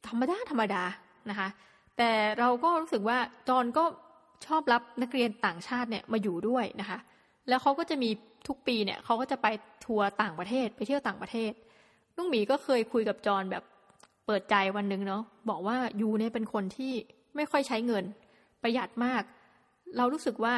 [0.07, 0.85] ธรรมดาธรรมดา
[1.31, 1.49] นะคะ
[1.97, 3.85] แต่เราก็รู้สึกว่าจอนก็
[4.47, 6.99] ชอบรับนักเรียนต่างชาติเนี่ยมาอยู่ด้วยนะคะ
[7.49, 8.11] แล้วเขาก็จะมี
[8.47, 9.47] ทุกปีเนี่ยเขาก็จะไป
[9.87, 11.53] ทัวร์ต่างประเทศไปเที่ยวต่างประเทศ
[12.17, 13.65] ลุงหมีก็เคยคุยกับจอนแบบ
[14.27, 16.93] เปิดใจวันหนึ่งเนาะบอกว่ายูเนี่ยเป็นคนที่
[17.37, 18.05] ไม่ค่อยใช้เงิน
[18.63, 19.23] ประหยัดมาก
[19.97, 20.55] เรารู้สึกว่า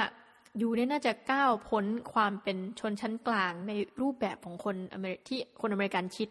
[0.60, 6.28] ยูเนี่ยน่าจะก้าวพ้นความเป็นชนชั้นกลางในรูปแบบของคนอเมริที่คนอเมริกันคิด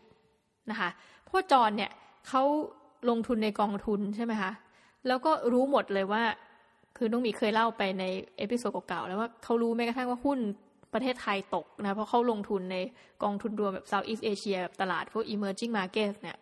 [0.69, 0.89] นะคะ
[1.25, 1.91] เพราะจอนเนี่ย
[2.27, 2.43] เขา
[3.09, 4.51] ลงทุนในกองทุนใช่ไหมคะ
[5.07, 6.23] แล้วก็รู้หมดเลยว่า
[6.97, 8.03] คือน้องหมีเคยเล่าไปใน
[8.37, 10.39] episode เก่าๆแล้วว่าเขารู้แม้กระทั่งว่าหุ้น
[10.93, 12.77] ประเทศไทยตกนะเพราะเขาลงทุนใน
[13.23, 16.37] กองทุนรวมแบบ Southeast Asia แบบตลาดพวก emerging markets เนี่ย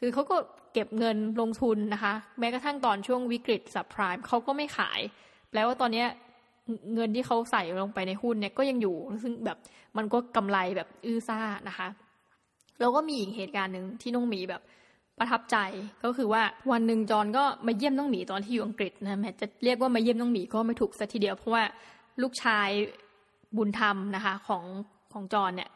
[0.00, 0.36] คือเขาก็
[0.72, 5.00] เก็บเงินลงทุนนะคะ แม้กระทั่งตอนช่วงวิกฤต subprime เขาก็ไม่ขาย
[5.50, 6.04] แปลว่าตอนนี้
[6.94, 9.58] เงินที่เขาใส่ลงไปในหุ้นเนี่ยก็ยังอยู่ซึ่งแบบ
[9.96, 11.88] มันก็กำไรแบบอื้อซ่านะคะ
[12.80, 14.62] แล้วก็มีอีกเหตุการณ์หนึ่งที่น้องหมีแบบ
[15.18, 15.56] ประทับใจ
[16.04, 21.64] ก็คือว่าวันหนึ่งจอนก็มาเยี่ยมน้องหมีตอนที่อยู่อังกฤษนะแม้จะเรียกว่ามาเยี่ยมน้องหมีก็ไม่ถูกสัทีเดียวเพราะว่า
[22.22, 22.68] ลูกชาย
[23.56, 24.64] บุญธรรมนะคะ ของ
[25.12, 25.68] ของจอนเนี่ย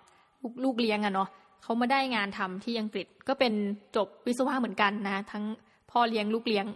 [0.43, 1.29] ลูกลูกเลี้ยงอะเนาะ
[1.63, 3.53] เขามาได้งานทำที่อังกฤษก็เป็น
[3.97, 5.45] จบวิศวะเหมือนกันนะ ทั้ง
[5.91, 6.67] พ่อเลี้ยงลูกเลี้ยง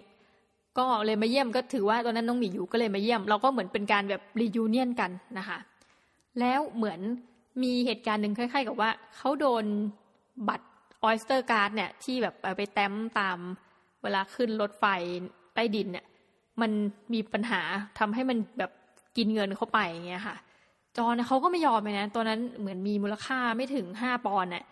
[0.78, 5.58] ก็เลยมาเยี่ยมก็ถือว่าตอนนั้นน้องหมีอยู่ก็เลยมาเยี่ยม เราก็เหมือนเป็นการแบบ reunion กันนะคะ
[6.40, 7.00] แล้วเหมือน
[7.62, 9.64] มีเหตุการณ์หนึ่งคล้ายๆ กับว่าเขาโดน
[10.48, 10.66] บัตร
[11.02, 13.38] Oyster card เนี่ยที่แบบไปแตะตาม
[14.02, 14.84] เวลาขึ้นรถไฟ
[15.54, 16.06] ใต้ดินเนี่ย
[16.60, 16.70] มัน
[17.12, 17.60] มีปัญหา
[17.98, 18.70] ทำให้มันแบบ
[19.16, 20.36] กินเงินเข้าไปอย่างเงี้ยค่ะ
[20.96, 24.64] จอนเนี่ยเขาก็ไม่ยอมเลยนะตัวนั้นเหมือนมีมูลค่าไม่ถึงห้าปอนด์เนี่ย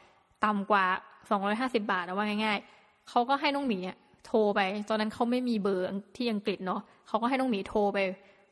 [0.45, 0.85] ต่ำกว่า
[1.31, 3.79] สองร้อยห้าสิบาทนะว่าง่าย ๆเขาก็ให้น้องหมี
[4.27, 7.99] โทรไป ตอนนั้นเขาไม่มีเบอร์ที่อังกฤษเนาะเขาก็ให้น้องหมีโทรไป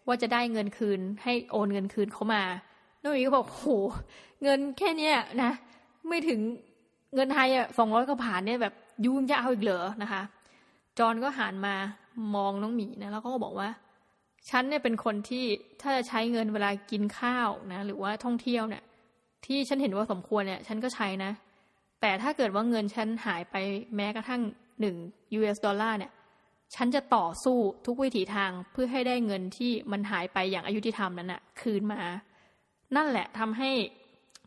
[0.06, 2.42] ว่าจะได้เงินคืน ให้โอนเงินคืนเขามา
[3.02, 3.64] น้องหมีก็บอกโห
[4.42, 5.50] เงินแค่เนี้ยนะ
[6.08, 6.40] ไม่ถึง
[7.14, 10.22] เงินไทยอะสองร้อยกว่าผ่านเนี่ยแบบยูมจะเอาอีกเหรอนะคะ
[10.98, 11.74] จอนก็หันมา
[12.34, 13.68] มองน้องหมีนะแล้วก็บอกว่า
[14.50, 15.44] ฉันเนี่ยเป็นคนที่
[15.80, 18.82] ถ้าจะใช้เงินเวลากินข้าวนะ หรือว่าท่องเที่ยวเนี่ย
[19.46, 21.32] ที่ฉันเห็นว่าสมควรเนี่ย ฉันก็ใช้นะ
[22.00, 23.54] แต่ถ้าเกิดว่าเงินฉันหายไป
[23.96, 24.42] แม้กระทั่ง
[24.80, 24.96] หนึ่ง
[25.38, 26.12] US ดอลลาร์เนี่ย
[26.74, 32.00] ฉันจะต่อสู้ทุกวิถีทางเพื่อให้ได้เงินที่มันหายไปอย่างอายุที่ทำนั้นนะ่ะ คืนมา
[32.96, 33.70] นั่นแหละทำให้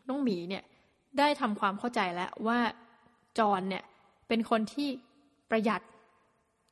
[0.08, 0.64] น้องหมีเนี่ย
[1.18, 2.58] ได้ทำความเข้าใจแล้วว่า
[3.38, 3.84] จอนเนี่ย
[4.28, 4.88] เป็นคนที่
[5.50, 5.80] ประหยัด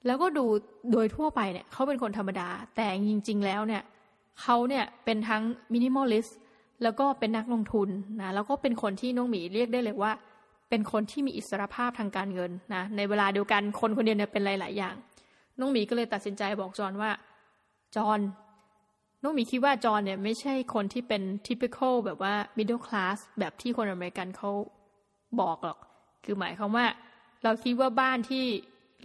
[0.07, 0.45] แล้วก็ดู
[0.93, 3.83] โดยทั่วไปเนี่ยเขาเป็นคนธรรมดา แต่จริง ๆ แล้วเนี่ย
[4.43, 5.43] เขาเนี่ยเป็นทั้ง
[5.73, 6.39] minimalist
[6.83, 7.89] แล้วก็เป็นนักลงทุน
[8.21, 10.13] นะแล้วก็เป็นคนที่น้องหมีเรียกได้เลยว่า
[10.71, 14.95] เป็นคนที่มีอิสรภาพทางการเงินนะในเวลาเดียวกันคนคนเดียวเนี่ยเป็นหลาย ๆ อย่าง
[15.59, 17.11] น้องหมีก็เลยตัดสินใจบอกจอนว่า
[17.97, 18.21] จอน
[19.23, 24.51] น้องหมีคิดว่าจอนเนี่ยไม่ใช่คนที่เป็น typical แบบว่า middle class แบบที่คนอเมริกันเขา
[25.41, 25.79] บอกหรอก
[26.25, 26.87] คือหมายความว่า
[27.45, 28.45] เราคิดว่าบ้านที่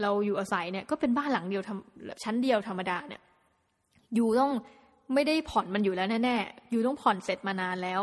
[0.01, 3.21] เราอยู่อาศัยเนี่ยก็เป็นบ้านหลังเดียวทำชั้นเดียวธรรมดาเนี่ย
[4.15, 4.51] อยู่ต้อง
[5.13, 8.01] ไม่ได้ผ่อนมันอยู่แล้วแน่ๆอยู่ต้องผ่อนเสร็จมานานแล้ว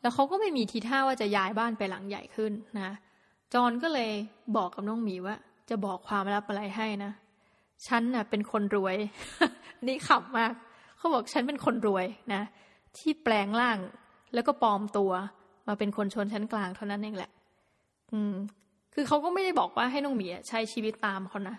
[0.00, 2.90] แล้วเขาก็ไม่มีทีท่าว่าจะย้ายบ้านไปหลังใหญ่ขึ้นนะ
[3.54, 4.10] จอนก็เลย
[4.56, 5.36] บอกกับน้องหมีว่า
[5.68, 7.12] จะบอกความลับอะไรให้นะ
[7.86, 8.96] ฉันน่ะเป็นคนรวย
[9.86, 10.52] นี่ขำมาก
[10.96, 12.42] เขาบอกฉันเป็นคนรวยนะ
[12.96, 13.78] ที่แปลงร่าง
[14.34, 15.12] แล้วก็ปลอมตัว
[15.68, 17.30] มาเป็นคนชนชั้นกลางเท่านั้นเองแหละ
[18.12, 18.34] อืม
[18.98, 21.56] คือเขาก็ไม่ได้บอกว่าให้น้องหมีใช้ชีวิตตามเขานะ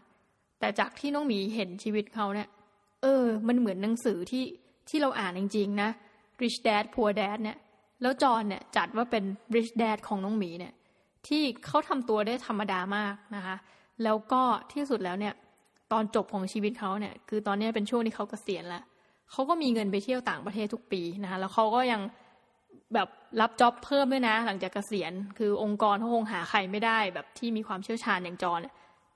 [0.59, 2.47] แต่จากที่น้องหมีเห็นชีวิตเขาเนี่ย
[3.01, 4.45] เออ มันเหมือนหนังสือที่
[4.89, 5.89] ที่เราอ่านจริง ๆ นะ
[6.41, 7.57] Rich Dad Poor Dad เนี่ย
[8.01, 9.23] แล้วจอนเนี่ยจัดว่าเป็น
[9.55, 10.73] Rich Dad ของน้องหมีเนี่ย
[11.27, 13.55] ที่เขาทำตัวได้ธรรมดามากนะคะ
[14.03, 14.41] แล้วก็
[14.73, 15.33] ที่สุดแล้วเนี่ย
[15.91, 18.83] ตอนจบของชีวิตเขาเนี่ย คือตอนนี้เป็นช่วงที่เขาเกษียณแล้ว
[19.31, 22.01] เขาก็มีเงินไปเที่ยวต่างประเทศทุกปีนะคะ แล้วเขาก็ยัง
[22.93, 23.07] แบบ
[23.41, 28.59] รับจ็อบเพิ่มด้วยนะ หลังจากเกษียณ คือองค์กรเขาคงหาใครไม่ได้แบบที่มีความเชี่ยวชาญอย่างจอน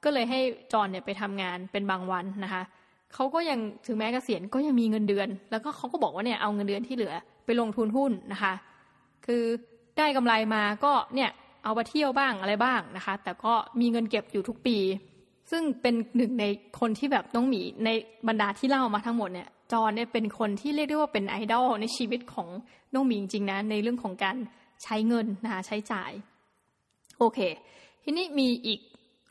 [0.03, 0.39] ก็เลยให้
[0.74, 2.63] จอนเนี่ยไปทำงานเป็นบางวันนะคะ
[3.13, 7.13] เขาก็ยังถึงแม้เกษียณก็ยังมีเงินเดือน แล้วก็เขาก็บอกว่าเนี่ยเอาเงินเดือนที่เหลือ
[7.45, 8.53] ไปลงทุนหุ้นนะคะ
[9.26, 9.43] คือ
[9.97, 11.30] ได้กำไรมาก็เนี่ย
[11.63, 14.78] เอาไปเที่ยวบ้างอะไรบ้างนะคะ แต่ก็มีเงินเก็บอยู่ทุกปี
[15.51, 16.45] ซึ่งเป็นหนึ่งใน
[16.80, 17.89] คนที่แบบน้องหมีใน
[18.28, 22.47] บรรดาที่เล่ามาทั้งหมดเนี่ย จอนเนี่ยเป็นคนที่เรียกได้ว่าเป็นไอดอลในชีวิตของ
[22.93, 24.38] น้องหมีจริงๆนะในเรื่องของการ
[24.84, 26.11] ใช้เงินนะคะใช้จ่าย
[27.19, 27.39] โอเค
[28.03, 28.80] ทีนี้มีอีก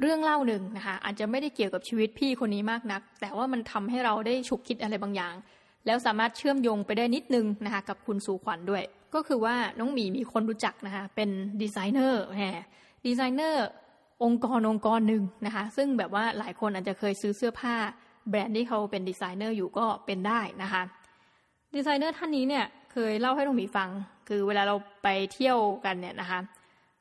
[0.00, 5.34] เรื่องเล่าหนึ่งนะคะอาจจะไม่ได้เกี่ยวกับชีวิตพี่คนนี้มากนัก แต่ว่ามันทำให้เราได้ฉุกคิดอะไรบางอย่าง
[5.86, 8.82] แล้วสามารถเชื่อมโยงไปได้นิดนึงนะคะกับคุณสูขวัญด้วย
[9.14, 11.30] ก็คือว่าน้องหมีมีคนรู้จักนะคะเป็น
[11.62, 12.56] ดีไซเนอร์แหม
[13.06, 13.66] ดีไซเนอร์
[14.24, 17.74] องค์กรองค์กรหนึ่งนะคะซึ่งแบบว่าหลายคนอาจจะเคยซื้อเสื้อผ้า
[18.28, 20.82] แบรนด์ที่เขาเป็นดีไซเนอร์อยู่ก็เป็นได้นะคะ
[21.74, 23.90] ดีไซเนอร์ท่านนี้เนี่ยเคยเล่าให้น้องหมีฟัง
[24.28, 26.40] คือเวลาเราไปเที่ยวกันเนี่ยนะคะ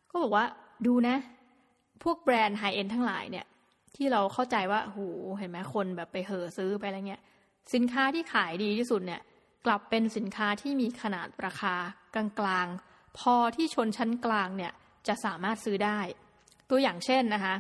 [0.10, 0.46] ก็บอกว่า
[0.86, 1.18] ดูนะ
[2.04, 3.46] พวกแบรนด์ high-end ทั้งหลายเนี่ย
[3.96, 5.00] ที่เราเข้าใจว่าโห
[5.38, 7.22] เห็นไหมคนแบบไปเห่อซื้อไปอะไรเงี้ย
[7.74, 9.22] สินค้าที่ขายดีที่สุดเนี่ย
[9.66, 11.76] กลับเป็นสินค้าที่มีขนาดราคา
[12.14, 14.74] กลางๆ พอที่ชนชั้นกลางเนี่ย
[15.08, 16.00] จะสามารถซื้อได้
[16.70, 17.56] ตัวอย่างเช่นนะคะ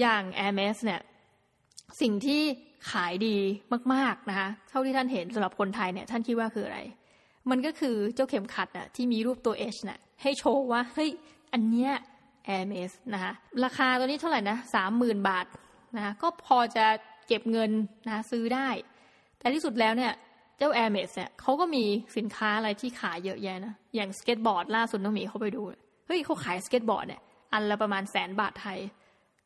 [0.00, 1.00] อย่าง a i r m e s เนี่ย
[2.00, 2.42] สิ่งที่
[2.90, 3.36] ขายดี
[3.94, 6.80] มากๆนะคะ เท่าที่ท่านเห็นสำหรับคนไทยเนี่ยท่านคิดว่าคืออะไร
[7.50, 11.10] มันก็คือเจ้าเข็มขัดน่ะที่มีรูปตัว H น่ะให้โชว์ว่าเฮ้ย
[11.52, 11.92] อันเนี้ย
[12.48, 13.32] Air m e s นะคะ
[13.64, 15.46] ราคาตัวนี้เท่าไหร่นะสามหมื่นบาท
[15.96, 16.86] นะคะก็พอจะ
[17.26, 17.70] เก็บเงิน
[18.06, 18.68] นะซื้อได้
[19.38, 20.12] แต่ที่สุดแล้วเนี่ย
[20.58, 21.84] เจ้า Air m e s เนี่ยเขาก็มี
[22.16, 25.62] สินค้าอะไรที่ขายเยอะแยะนะอย่างสเก็ตบอร์ดล่าสุดน้องหมีเขาไปดู
[26.06, 27.22] เฮ้ยเขาขายสเก็ตบอร์ดเนี่ย
[27.52, 28.78] อันละประมาณแสนบาทไทย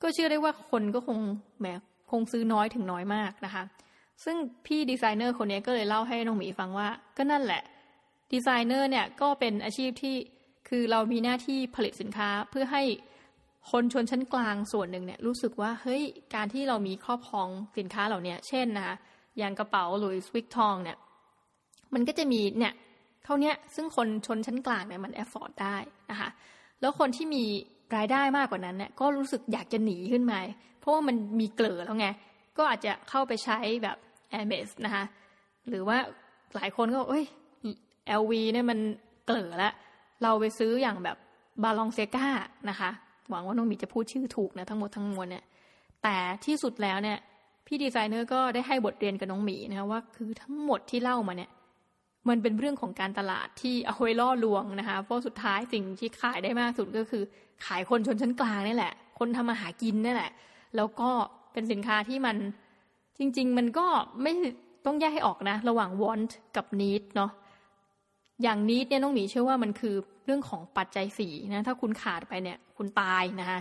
[0.02, 1.18] ก็เชื่อได้ว่าคนก็คง
[1.60, 3.64] แหมซื้อน้อยถึงน้อยมากนะคะ
[4.24, 4.36] ซึ่ง
[4.66, 7.62] พี่ดีไซเนอร์คนนี้ก็เลยเล่าให้น้องหมีฟังว่า ก็นั่นแหละ
[8.32, 10.16] ดีไซเนอร์เนี่ยก็เป็นอาชีพที่
[10.68, 12.82] คือเรามีหน้าที่ผลิตสินค้าเพื่อให้
[13.70, 16.02] คนชนชั้นกลางส่วนหนึ่งเนี่ยรู้สึกว่าเฮ้ย
[16.34, 17.48] การที่เรามีครอบครอง
[17.78, 18.96] สินค้าเหล่านี้เช่นนะคะ
[19.38, 20.98] อย่างกระเป๋าหลุยส์วิตตองเนี่ย
[21.94, 22.74] มันก็จะมีเนี่ย
[23.24, 25.76] เท่านี้ซึ่งคนชนชั้นกลางเนี่ยมัน afford ได้
[26.10, 26.28] นะคะ
[26.80, 27.44] แล้วคนที่มี
[27.96, 30.38] รายได้มากกว่านั้นเนี่ยก็รู้สึกอยากจะหนีขึ้นมา
[30.80, 32.08] เพราะว่ามันมันเกร่อแล้วไง
[32.56, 33.96] ก็อาจจะเข้าไปใช้แบบ
[34.38, 35.04] a i r m e s นะคะ
[35.68, 35.98] หรือว่า
[36.54, 37.24] หลายคนก็เอ้ย
[38.20, 38.78] LV เนี่ยมัน
[39.26, 39.72] เกร่อแล้ว
[40.22, 41.16] เราไปซื้ออย่างแบบ
[41.62, 42.28] Balenciaga
[42.70, 42.90] นะคะ
[43.30, 45.44] หวังว่าน้องหมีจะพูดชื่อถูกนะทั้งหมดทั้งมวลเนี่ย
[46.02, 46.16] แต่
[46.46, 47.18] ที่สุดแล้วเนี่ย
[47.66, 51.50] พี่ดีไซเนอร์ก็ได้ให้บทเรียนกับน้องหมีนะว่าคือทั้งหมดที่เล่ามาเนี่ย
[52.28, 57.22] มันเป็นเรื่องของการตลาดที่เอาไว้ล่อลวงนะคะ เพราะสุดท้ายสิ่งที่ขายได้มากสุดก็คือ
[57.66, 60.30] ขายคนชนชั้นกลางนี่แหละ คนทำมาหากินนี่แหละ
[60.76, 61.10] แล้วก็
[61.52, 62.36] เป็นสินค้าที่มัน
[63.18, 63.86] จริง ๆ มันก็
[64.22, 64.32] ไม่
[64.86, 67.30] ต้องแยกให้ออกนะ ระหว่าง want กับ need เนาะ
[68.42, 69.94] อย่างนี้เนี่ยน้องหมีเชื่อว่ามันคือ
[70.26, 73.58] เรื่องของปัจจัยสีนะ ถ้าคุณขาดไปเนี่ย คุณตายนะคะ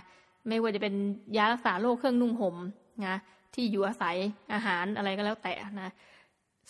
[0.48, 0.94] ไม่ว่าจะเป็น
[1.38, 2.56] ยารักษาโรคเครื่องนุ่งห่ม
[3.08, 3.18] นะ
[3.54, 4.16] ที่อยู่อาศัย
[4.54, 5.92] อาหารอะไรก็แล้วแต่นะ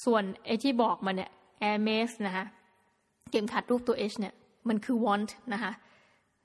[0.05, 1.31] ส่วนไอ้ที่บอกมาเนี่ย
[1.67, 2.45] air m e s นะคะ
[3.31, 4.33] เกมขัดรูปตัว H เนี่ย
[4.69, 5.71] มันคือ want นะคะ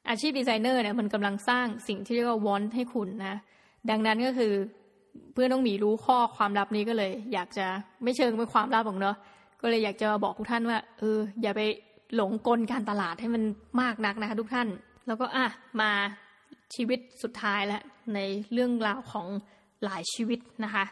[0.08, 3.38] อาชีพดีไซเนอร์เนี่ยมันกำลังสร้างสิ่งที่เรียกว่า want ให้คุณนะ
[3.90, 4.52] ดังนั้นก็คือ
[5.32, 7.66] เพื่อนน้องหมีรู้ข้อความลับนี้ก็เลย อยากจะ
[8.02, 9.16] ไม่เชิงเป็นความลับของเนาะ
[9.62, 11.60] ก็เลยอยากจะบอกทุกท่านว่าเอออย่าไป
[12.14, 13.42] หลงกลการตลาดให้มัน
[13.80, 14.68] มากนักนะคะทุกท่าน
[15.06, 15.46] แล้วก็อะ
[15.80, 15.90] มา
[16.74, 17.82] ชีวิตสุดท้ายแล้ว
[18.14, 18.18] ใน
[18.52, 19.26] เรื่องราวของ
[19.84, 20.84] หลายชีวิตนะคะ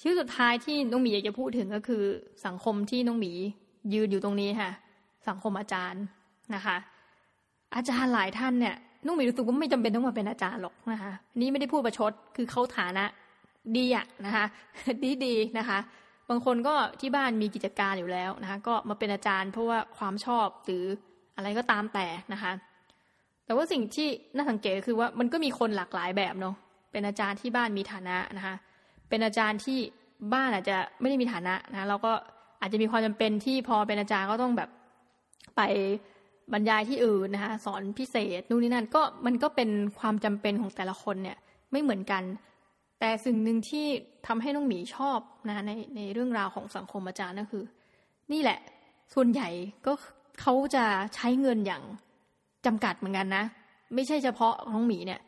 [0.00, 2.02] ชีวิตสุดท้ายที่น้องหมีอยากจะพูดถึงก็คือ
[2.46, 3.32] สังคมที่น้องหมี
[3.94, 4.70] ยืนอยู่ตรงนี้ค่ะ
[5.28, 6.02] สังคมอาจารย์
[6.54, 6.76] นะคะ
[7.74, 8.74] อาจารย์หลายท่านเนี่ย
[9.04, 13.04] น้องหมีรู้สึกว่าไม่จำเป็นต้องมาเป็นอาจารย์หรอกนะคะนี่ไม่ได้พูดประชดคือเขาฐานะ
[13.76, 14.44] ดีอะนะคะ
[15.04, 15.78] ดีดีนะคะ
[16.30, 20.84] บางคนก็ที่บ้านมีกิจการอยู่แล้วนะคะ ก็มาเป็นอาจารย์ เพราะว่าความชอบหรือ
[21.36, 22.52] อะไรก็ตามแต่นะคะ
[23.44, 26.54] แต่ว่าสิ่งที่น่าสังเกตคือว่ามันก็มีคนหลากหลายแบบเนาะ
[26.92, 28.54] เป็นอาจารย์ที่บ้านมีฐานะนะคะ
[29.08, 29.78] เป็นอาจารย์ที่
[30.32, 32.12] บ้านอาจจะไม่ได้มีฐานะนะเราก็
[32.60, 34.70] อาจจะมีความจำเป็นที่พอเป็นอาจารย์ก็ต้องแบบ
[35.56, 35.60] ไป
[36.52, 41.36] บรรยายที่อื่นนะคะสอนพิเศษนู่นนี่นั่นก็มันก็เป็นความจำเป็นของแต่ละคนเนี่ย
[41.72, 42.22] ไม่เหมือนกัน
[43.00, 43.86] แต่สิ่งหนึ่งที่
[44.26, 47.64] ทำให้น้องหมีชอบนะในในเรื่องราวของสังคมอาจารย์ก็คือ
[48.32, 48.58] นี่แหละ
[49.14, 49.48] ส่วนใหญ่
[49.86, 49.92] ก็
[50.40, 50.84] เขาจะ
[51.14, 51.82] ใช้เงินอย่าง
[52.66, 53.44] จำกัดเหมือนกันนะ
[53.94, 55.20] ไม่ใช่เฉพาะน้องหมีเนี่ย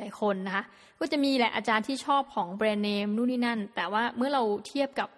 [0.00, 0.64] หลาย ๆ คนนะคะ
[1.00, 5.08] ก็จะมีแหละอาจารย์ที่ชอบของแบรนด์เนมนู่นนี่นั่น แต่ว่าเมื่อเราเทียบกับ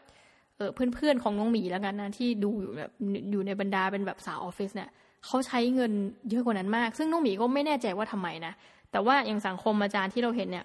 [0.57, 2.91] เเพื่อน ๆ ของน้องหมีแล้วกันนะที่ดูอยู่แบบ
[3.31, 4.91] อยู่ในบรรดาเป็นแบบสาวออฟฟิศเนี่ย
[5.27, 5.93] เขาใช้เงิน
[6.31, 8.53] เยอะกว่านั้นมาก ซึ่งน้องหมีก็ไม่แน่ใจว่าทำไมนะ
[8.93, 10.65] แต่ว่าอย่างสังคมอาจารย์ที่เราเห็นเนี่ย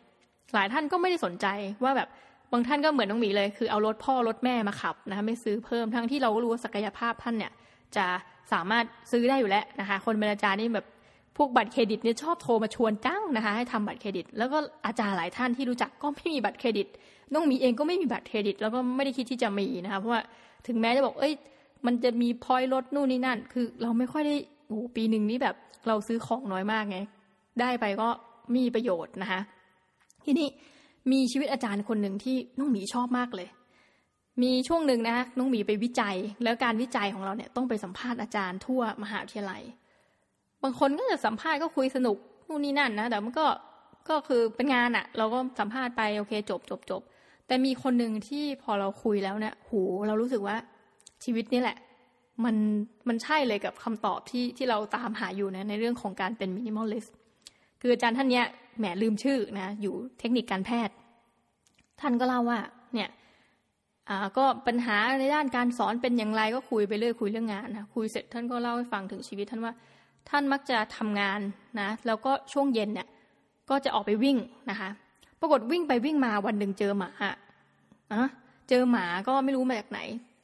[0.54, 1.48] หลายท่านก็ไม่ได้สนใจ
[1.84, 2.08] ว่าแบบ
[2.52, 7.52] บางท่านก็เหมือนน้องหมีเลย คือเอารถพ่อรถแม่มาขับนะคะไม่ซื้อเพิ่มทั้งที่เราก็รู้ว่าศักยภาพท่านเนี่ย
[7.96, 8.06] จะ
[8.54, 10.86] สามารถซื้อได้อยู่แล้วนะคะ คนเป็นอาจารย์นี่แบบ
[11.40, 16.88] พวกบัตรเครดิตเนี่ยชอบโทรมาชวนจ้างนะคะให้ทำบัตรเครดิต แล้วก็อาจารย์หลายท่านที่รู้จักก็ไม่มีบัตรเครดิต
[17.34, 20.22] น้องมีเองก็ไม่มีบัตรเครดิต แล้วก็ไม่ได้คิดที่จะมีนะคะเพราะว่า
[20.68, 21.34] ถึงแม้จะบอกเอ้ย
[21.86, 24.36] มันจะมีพอยลดนู่นนี่นั่น คือเราไม่ค่อยได้
[24.68, 25.56] โอ้ปีหนึ่งนี้แบบ
[25.88, 26.98] เราซื้อของน้อยมากไง
[27.62, 28.10] ได้ไปก็
[28.56, 29.42] มีประโยชน์นะคะ
[30.26, 30.48] ทีนี้
[31.12, 33.48] มีชีวิตอาจารย์คนหนึ่งที่น้องหมีชอบมากเลย
[34.42, 39.62] มีช่วงหนึ่งนะน้องหมีไปวิจัย แล้วการวิจัยของเราเนี่ยต้องไปสัมภาษณ์อาจารย์ทั่วมหาวิทยาลัย
[40.64, 43.48] บางคนก็จะสัมภาษณ์ก็คุยสนุกนู่นนี่นั่นนะแต่มันก็
[44.10, 47.02] ก็คือเป็นงานอะเราก็สัมภาษณ์ไปโอเค จบจบจบ
[47.48, 50.56] แต่มีคนหนึ่งที่พอเราคุยแล้วเนี่ยหูเรารู้สึกว่า
[51.24, 51.78] ชีวิตนี้แหละ
[52.46, 52.56] มัน
[53.08, 57.16] มันใช่เลยกับคำตอบที่ที่เราตามหาอยู่นะในเรื่องของการเป็น minimalist
[57.82, 58.46] คืออาจารย์ท่านเนี้ย
[58.78, 60.96] แหมลืมชื่อนะ อยู่เทคนิคการแพทย์
[62.02, 62.60] ท่านก็เล่าว่า
[62.94, 63.10] เนี่ย
[64.10, 69.74] อ่าก็ปัญหาในด้านการสอนเป็นอย่างไรก็คุยไปเรื่อยคุยเรื่องงานนะคุยเสร็จท่านก็เล่าให้ฟังถึงชีวิตท่านว่า
[70.30, 71.40] ท่านมักจะทำงาน
[71.80, 73.08] นะแล้วก็ช่วงเย็นเนี่ย
[73.70, 74.38] ก็จะออกไปวิ่ง
[74.70, 74.90] นะคะ
[75.40, 77.10] ปรากฏวิ่งไปวิ่งมาวันหนึ่งเจอหมา
[78.14, 78.28] อะ
[78.70, 80.00] เจอหมาก็ไม่รู้มาจากไหน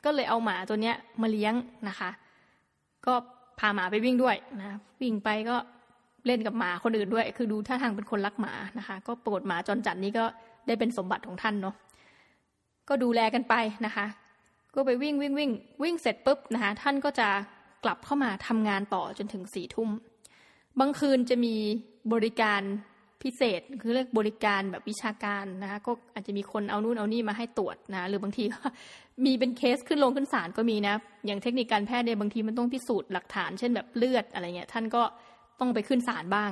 [0.05, 1.53] ก็เลยเอาหมาตัวเนี้ยมาเลี้ยง
[1.87, 2.09] นะคะ
[3.05, 3.13] ก็
[3.59, 5.57] พาหมาไปวิ่งด้วยนะวิ่งไปก็
[6.25, 10.25] เล่นกับหมาคนอื่นด้วย คือดูท่าทางเป็นคนรักหมานะคะ ก็ปรากฏหมาจรจัดนี้ก็
[10.67, 11.75] ได้เป็นสมบัติของท่านเนาะ
[12.89, 13.55] ก็ดูแลกันไป
[13.85, 14.05] นะคะ
[14.75, 15.51] ก็ไปวิ่งวิ่งวิ่ง
[15.83, 17.27] วิ่งเสร็จปุ๊บนะคะ ท่านก็จะ
[17.85, 19.89] กลับเข้ามาทำงานต่อจนถึงสี่ทุ่ม
[20.79, 21.55] บางคืนจะมี
[22.13, 22.61] บริการ
[23.23, 28.43] พิเศษ คือเรียกบริการแบบวิชาการนะคะก็อาจจะมีคนเอานู่นเอานี่มาให้ตรวจนะหรือบางที
[29.25, 35.03] มีเป็นเคสขึ้นลงขึ้นศาลก็มีนะ อย่างเทคนิคการแพทย์เนี่ยบางทีมันต้องพิสูจน์หลักฐาน เช่นแบบเลือดอะไรเงี้ยท่านก็
[35.59, 36.51] ต้องไปขึ้นศาลบ้าง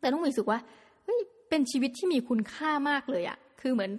[0.00, 0.58] แต่ต้องรู้สึกว่า
[1.04, 3.90] เฮ้ยเป็นชีวิตที่มีคุณค่ามากเลยอะคือเหมือน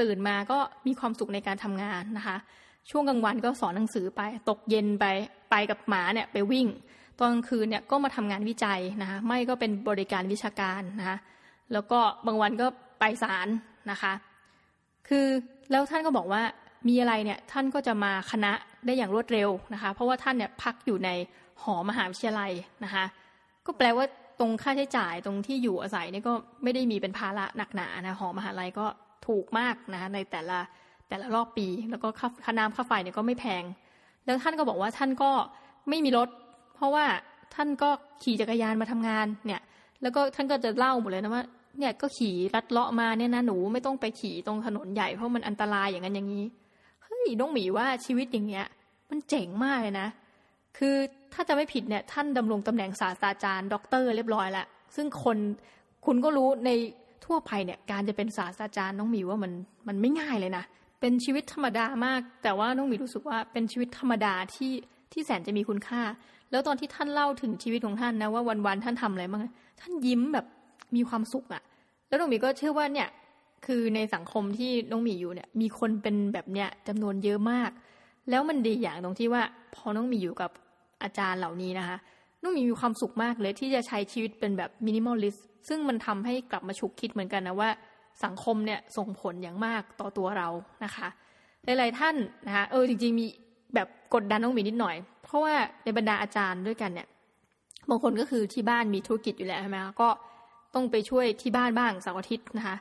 [0.00, 2.36] ตื่นมาก็มีความสุขในการทำงานนะคะ
[2.90, 5.04] ช่วงกลางวันก็สอนหนังสือไป ตกเย็นไป
[5.52, 6.66] ไปกับหมาเนี่ยไปวิ่ง
[7.18, 11.18] ตอนกลางคืนเนี่ยก็มาทำงานวิจัยนะคะไม่ก็เป็นบริการวิชาการนะคะ
[11.72, 12.66] แล้วก็บางวันก็
[13.00, 13.48] ไปศาล
[13.90, 14.12] นะคะ
[15.08, 15.26] คือ
[15.70, 16.42] แล้วท่านก็บอกว่า
[16.88, 18.52] มีอะไรเนี่ยท่านก็จะมาคณะ
[18.86, 21.10] ได้อย่างรวดเร็วนะคะ เพราะว่าท่านเนี่ยพักอยู่ใน
[21.62, 22.52] หอมหาวิทยาลัย
[22.84, 23.04] นะคะ
[23.66, 24.06] ก็แปลว่า
[24.40, 26.32] ตรงค่าใช้จ่ายตรงที่อยู่อาศัยนี่ก็
[26.62, 28.86] ไม่ได้มีเป็นภาระหนักหนานะหอมหาลัยก็
[29.26, 30.58] ถูกมากนะคะในแต่ละ
[31.08, 32.08] แต่ละรอบปี แล้วก็
[32.44, 33.64] ค่าน้ำค่าไฟเนี่ยก็ไม่แพง
[34.24, 35.30] แล้วท่านก็บอกว่าท่านก็
[35.88, 36.28] ไม่มีรถ
[36.74, 37.04] เพราะว่า
[37.54, 37.90] ท่านก็
[38.22, 39.62] ขี่จักรยานมาทำงานเนี่ย
[40.02, 41.44] แล้วก็ท่านก็จะเล่าหมดเลยนะว่า
[41.78, 46.44] เนี่ยก็ขี่รัดเลาะมาเนี่ยนะหนูไม่ต้องไปขี่ตรงถนนใหญ่เพราะมันอันตรายอย่างนั้นอย่างนี้
[47.02, 48.66] เฮ้ยน้องหมีว่าชีวิตอย่างเงี้ย
[49.10, 50.08] มันเจ๋งมากเลยนะ
[50.78, 50.94] คือ
[51.32, 54.66] ถ้าจะไม่ผิดเนี่ยท่านดำรงตำแหน่งศาสตราจารย์ด็อกเตอร์เรียบร้อยแล้ว
[54.96, 55.38] ซึ่งคน
[56.06, 56.70] คุณก็รู้ใน
[57.24, 59.52] ทั่วไปเนี่ยการจะเป็นศาสตราจารย์น้องหมีว่ามัน
[59.88, 60.64] มันไม่ง่ายเลยนะ
[61.04, 64.72] เป็นชีวิตธรรมดามาก แต่ว่าน้องมีรู้สึกว่าเป็นชีวิตธรรมดาที่
[65.12, 66.02] ที่แสนจะมีคุณค่า
[66.50, 69.42] แล้วตอนที่ท่านเล่าถึงชีวิตของท่านนะว่าวันๆท่านทำอะไรบ้าง
[69.80, 70.46] ท่านยิ้มแบบ
[70.96, 71.62] มีความสุขอะ
[72.08, 73.08] แล้วน้องมีก็เชื่อว่าเนี่ย
[73.66, 77.70] คือในสังคมที่น้องมีอยู่เนี่ย มีคนเป็นแบบเนี้ยจำนวนเยอะมาก
[78.30, 79.42] แล้วมันดีอย่างตรงที่ว่า
[79.74, 80.50] พอน้องมีอยู่กับ
[81.02, 81.96] อาจารย์เหล่านี้นะคะ
[82.42, 85.36] น้องมีมีความสุขมากเลยที่จะใช้ชีวิตเป็นแบบมินิมอลลิส
[85.68, 87.70] ซึ่งมันทำให้กลับมาฉุกคิดเหมือนกันนะว่า
[88.24, 90.48] สังคมเนี่ยส่งผลอย่างมากต่อตัวเรา
[90.84, 91.08] นะคะ
[91.64, 93.26] หลายๆท่านนะคะเออจริงๆมี
[93.74, 95.54] แบบกดดันน้องมีนิดหน่อย เพราะว่า
[95.84, 97.08] ในบรรดาอาจารย์ด้วยกันเนี่ย
[97.90, 100.08] บางคนก็คือที่บ้านมีธุรกิจอยู่แล้วใช่ไหมคะก็
[100.74, 102.76] ต้องไปช่วยที่บ้านบ้างเสาร์อาทิตย์นะคะ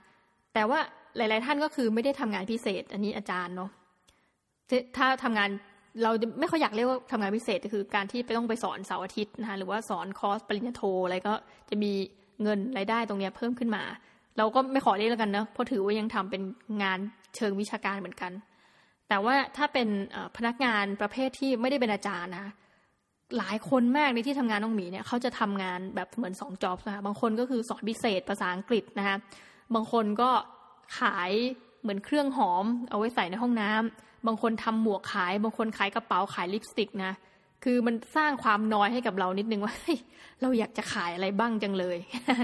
[0.53, 0.79] แต่ว่า
[1.17, 3.69] หลาย ๆ ท่านก็คือไม่ได้ทำงานพิเศษ อันนี้อาจารย์เนาะ
[4.97, 5.49] ถ้าทำงาน
[6.03, 11.33] เราไม่ค่อยอยากเรียกว่าทำงานพิเศษก็คือการที่ไปต้องไปสอนเสาร์อาทิตย์นะคะหรือว่าสอนคอร์สปริญญาโทอะไรก็
[11.69, 11.91] จะมี
[12.43, 13.83] เงินรายได้ตรงนี้เพิ่มขึ้นมา
[14.37, 16.41] เราก็ไม่ขอเรียกแล้วกันเนะเพราะถือว่ายังทำเป็น
[16.83, 16.99] งาน
[17.35, 18.31] เชิงวิชาการเหมือนกัน
[19.09, 19.87] แต่ว่าถ้าเป็น
[20.37, 22.53] พนักงานประเภทที่ไม่ได้เป็นอาจารย์นะ
[23.37, 29.15] หลายคนมากในที่ทำงานน้องหมีเนี่ยเขาจะทำงานแบบเหมือนสองจ็อบนะคะบางคนก็คือสอนพิเศษภาษาอังกฤษนะคะ
[29.75, 30.29] บางคนก็
[30.99, 31.31] ขาย
[31.81, 37.11] เหมือนเครื่องหอม เอาไว้ใส่ในห้องน้ำบางคนทำหมวกขาย บางคนขายกระเป๋าขายลิปสติกนะ
[37.63, 39.75] คือมันสร้างความน้อยให้กับเรานิดนึงว่า
[40.41, 41.97] เราอยากจะขายอะไรบ้างจังเลย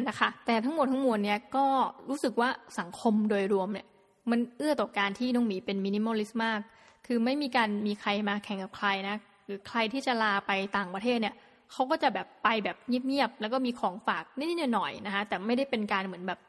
[0.07, 1.65] นะคะ แต่ทั้งหมดทั้งมวลเนี่ยก็
[2.09, 2.49] รู้สึกว่า
[2.79, 3.85] สังคมโดยรวมเนี่ย
[4.31, 6.59] มันเอื้อต่อการที่น้องหมีเป็น minimalist มาก
[7.05, 9.15] คือไม่มีการมีใครมาแข่งกับใครนะ
[9.45, 11.35] หรือใครที่จะลาไปต่างประเทศเนี่ย
[11.71, 16.39] เขาก็จะแบบไปแบบเงียบๆแล้วก็มีของฝากนิดๆหน่อยๆนะคะ แต่ไม่ได้เป็นการเหมือนแบบ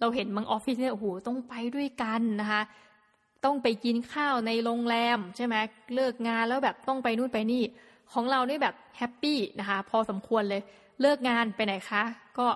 [0.00, 2.62] เราเห็นบางออฟฟิศเนี่ยโอ้โหต้องไปด้วยกันนะคะ
[3.44, 5.54] ต้องไปกินข้าวในโรงแรมใช่ไหม
[5.94, 7.62] เลิกงานแล้วแบบต้องไปนู่นไปนี่
[8.12, 10.62] ของเรานี่แบบแฮปปี้นะคะ พอสมควรเลย
[11.00, 12.02] เลิกงานไปไหนคะ
[12.38, 12.46] ก็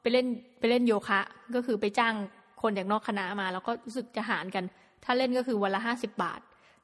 [0.00, 0.26] ไปเล่น
[0.58, 1.20] ไปเล่นโยคะ
[1.54, 2.14] ก็คือไปจ้าง
[2.62, 4.64] คนจากนอกคณะมา แล้วก็รู้สึกจะหารกัน
[5.04, 6.40] ถ้าเล่นก็คือวันละห้าสิบบาท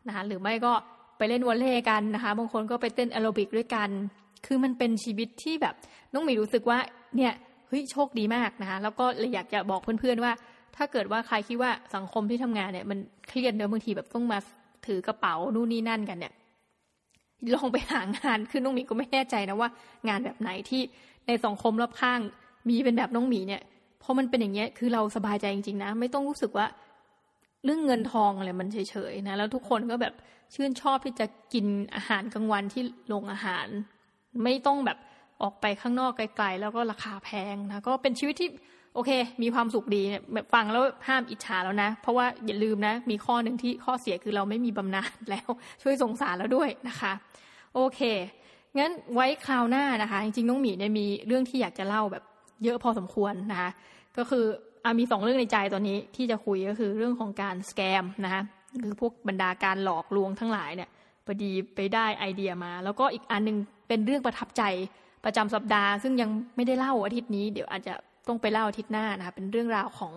[0.06, 0.72] นะคะหรือไม่ก็
[1.18, 3.90] ไปเล่นวอลเลย์กันนะคะบางคนก็ไปเต้นแอโรบิกด้วยกัน
[4.46, 5.74] คือมันเป็นชีวิตที่แบบ
[6.12, 6.78] น้องมีรู้สึกว่า
[7.16, 7.32] เนี่ย
[7.68, 10.32] เฮ้ยโชคดีมากนะคะแล้วก็เลยอยากจะบอกเพื่อนๆว่า
[10.76, 12.98] ถ้าเกิดว่าใครคิดว่าสังคมที่ทำงานเนี่ยมัน
[13.28, 14.38] เครียดเนอะบางทีแบบต้องมา
[14.86, 16.32] ถือกระเป๋านู่นนี่นั่นกันเนี่ย
[17.54, 19.68] ลองไปหางานคือน้องหมีก็ไม่แน่ใจนะว่า
[20.08, 20.82] งานแบบไหนที่
[21.26, 22.20] ในสังคมรอบข้าง
[22.68, 23.62] มีเป็นแบบน้องหมีเนี่ย
[24.02, 26.66] พอมันเป็นอย่างเงี้ยคือเราสบายใจจริงๆนะ ไม่ต้องรู้สึกว่า
[27.64, 28.78] เรื่องเงินทองอะไรมันเฉ
[29.10, 30.14] ยๆนะแล้วทุกคนก็แบบ
[30.54, 33.66] ชื่นชอบที่จะกินอาหารกลางวันที่โรงอาหาร
[34.44, 34.98] ไม่ต้องแบบ
[35.42, 38.50] ออกไปข้างนอกไกลๆ แล้วก็ราคาแพงนะก็เป็นชีวิตที่
[38.98, 40.02] โอเค มีความสุขดี
[40.54, 45.48] ฟังแล้วห้ามอิจฉาแล้วนะ เพราะว่าอย่าลืมนะ มีข้อหนึ่งที่ข้อเสียคือเราไม่มีบำนาญแล้ว
[45.82, 47.12] ช่วยสงสารแล้วด้วยนะคะ
[47.74, 48.00] โอเค
[48.78, 52.24] งั้นไว้คราวหน้านะคะ จริงๆน้องหมีเนี่ยมีเรื่องที่อยากจะเล่าแบบ
[52.64, 53.70] เยอะพอสมควรนะคะ
[54.18, 54.44] ก็คือ
[54.84, 58.42] อมีสองเรื่องในใจตอนนี้ที่จะคุยก็คือเรื่องของการสแกมนะคะ
[58.82, 60.90] คือพวกบรรดาการหลอกลวงทั้งหลายเนี่ย
[61.26, 63.56] พอดีไปได้ไอเดียมา แล้วก็อีกอันนึง
[63.88, 64.62] เป็นเรื่องประทับใจ
[65.24, 67.94] ประจำสัปดาห์ ซึ่งยังไม่ได้เล่าอาทิตย์นี้เดี๋ยวอาจจะ
[68.28, 70.14] ต้องไปเล่าอาทิตย์หน้านะคะเป็นเรื่องราวของ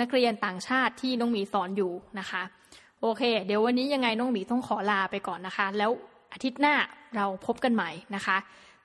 [0.00, 2.42] นักเรียนต่างชาติที่น้องหมีสอนอยู่นะคะ
[3.00, 5.90] โอเค เดี๋ยววันนี้ยังไงน้องหมีต้องขอลาไปก่อนนะคะ แล้ว
[6.32, 6.74] อาทิตย์หน้า
[7.16, 8.36] เราพบกันใหม่นะคะ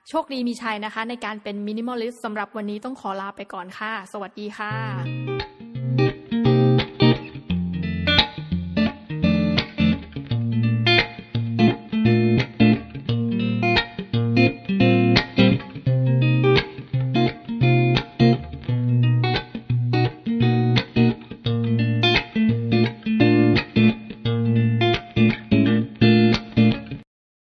[0.08, 5.59] โชคดีมีชัยนะคะ ในการเป็น minimalist สำหรับวันนี้ต้องขอลาไปก่อนค่ะ สวัสดีค่ะ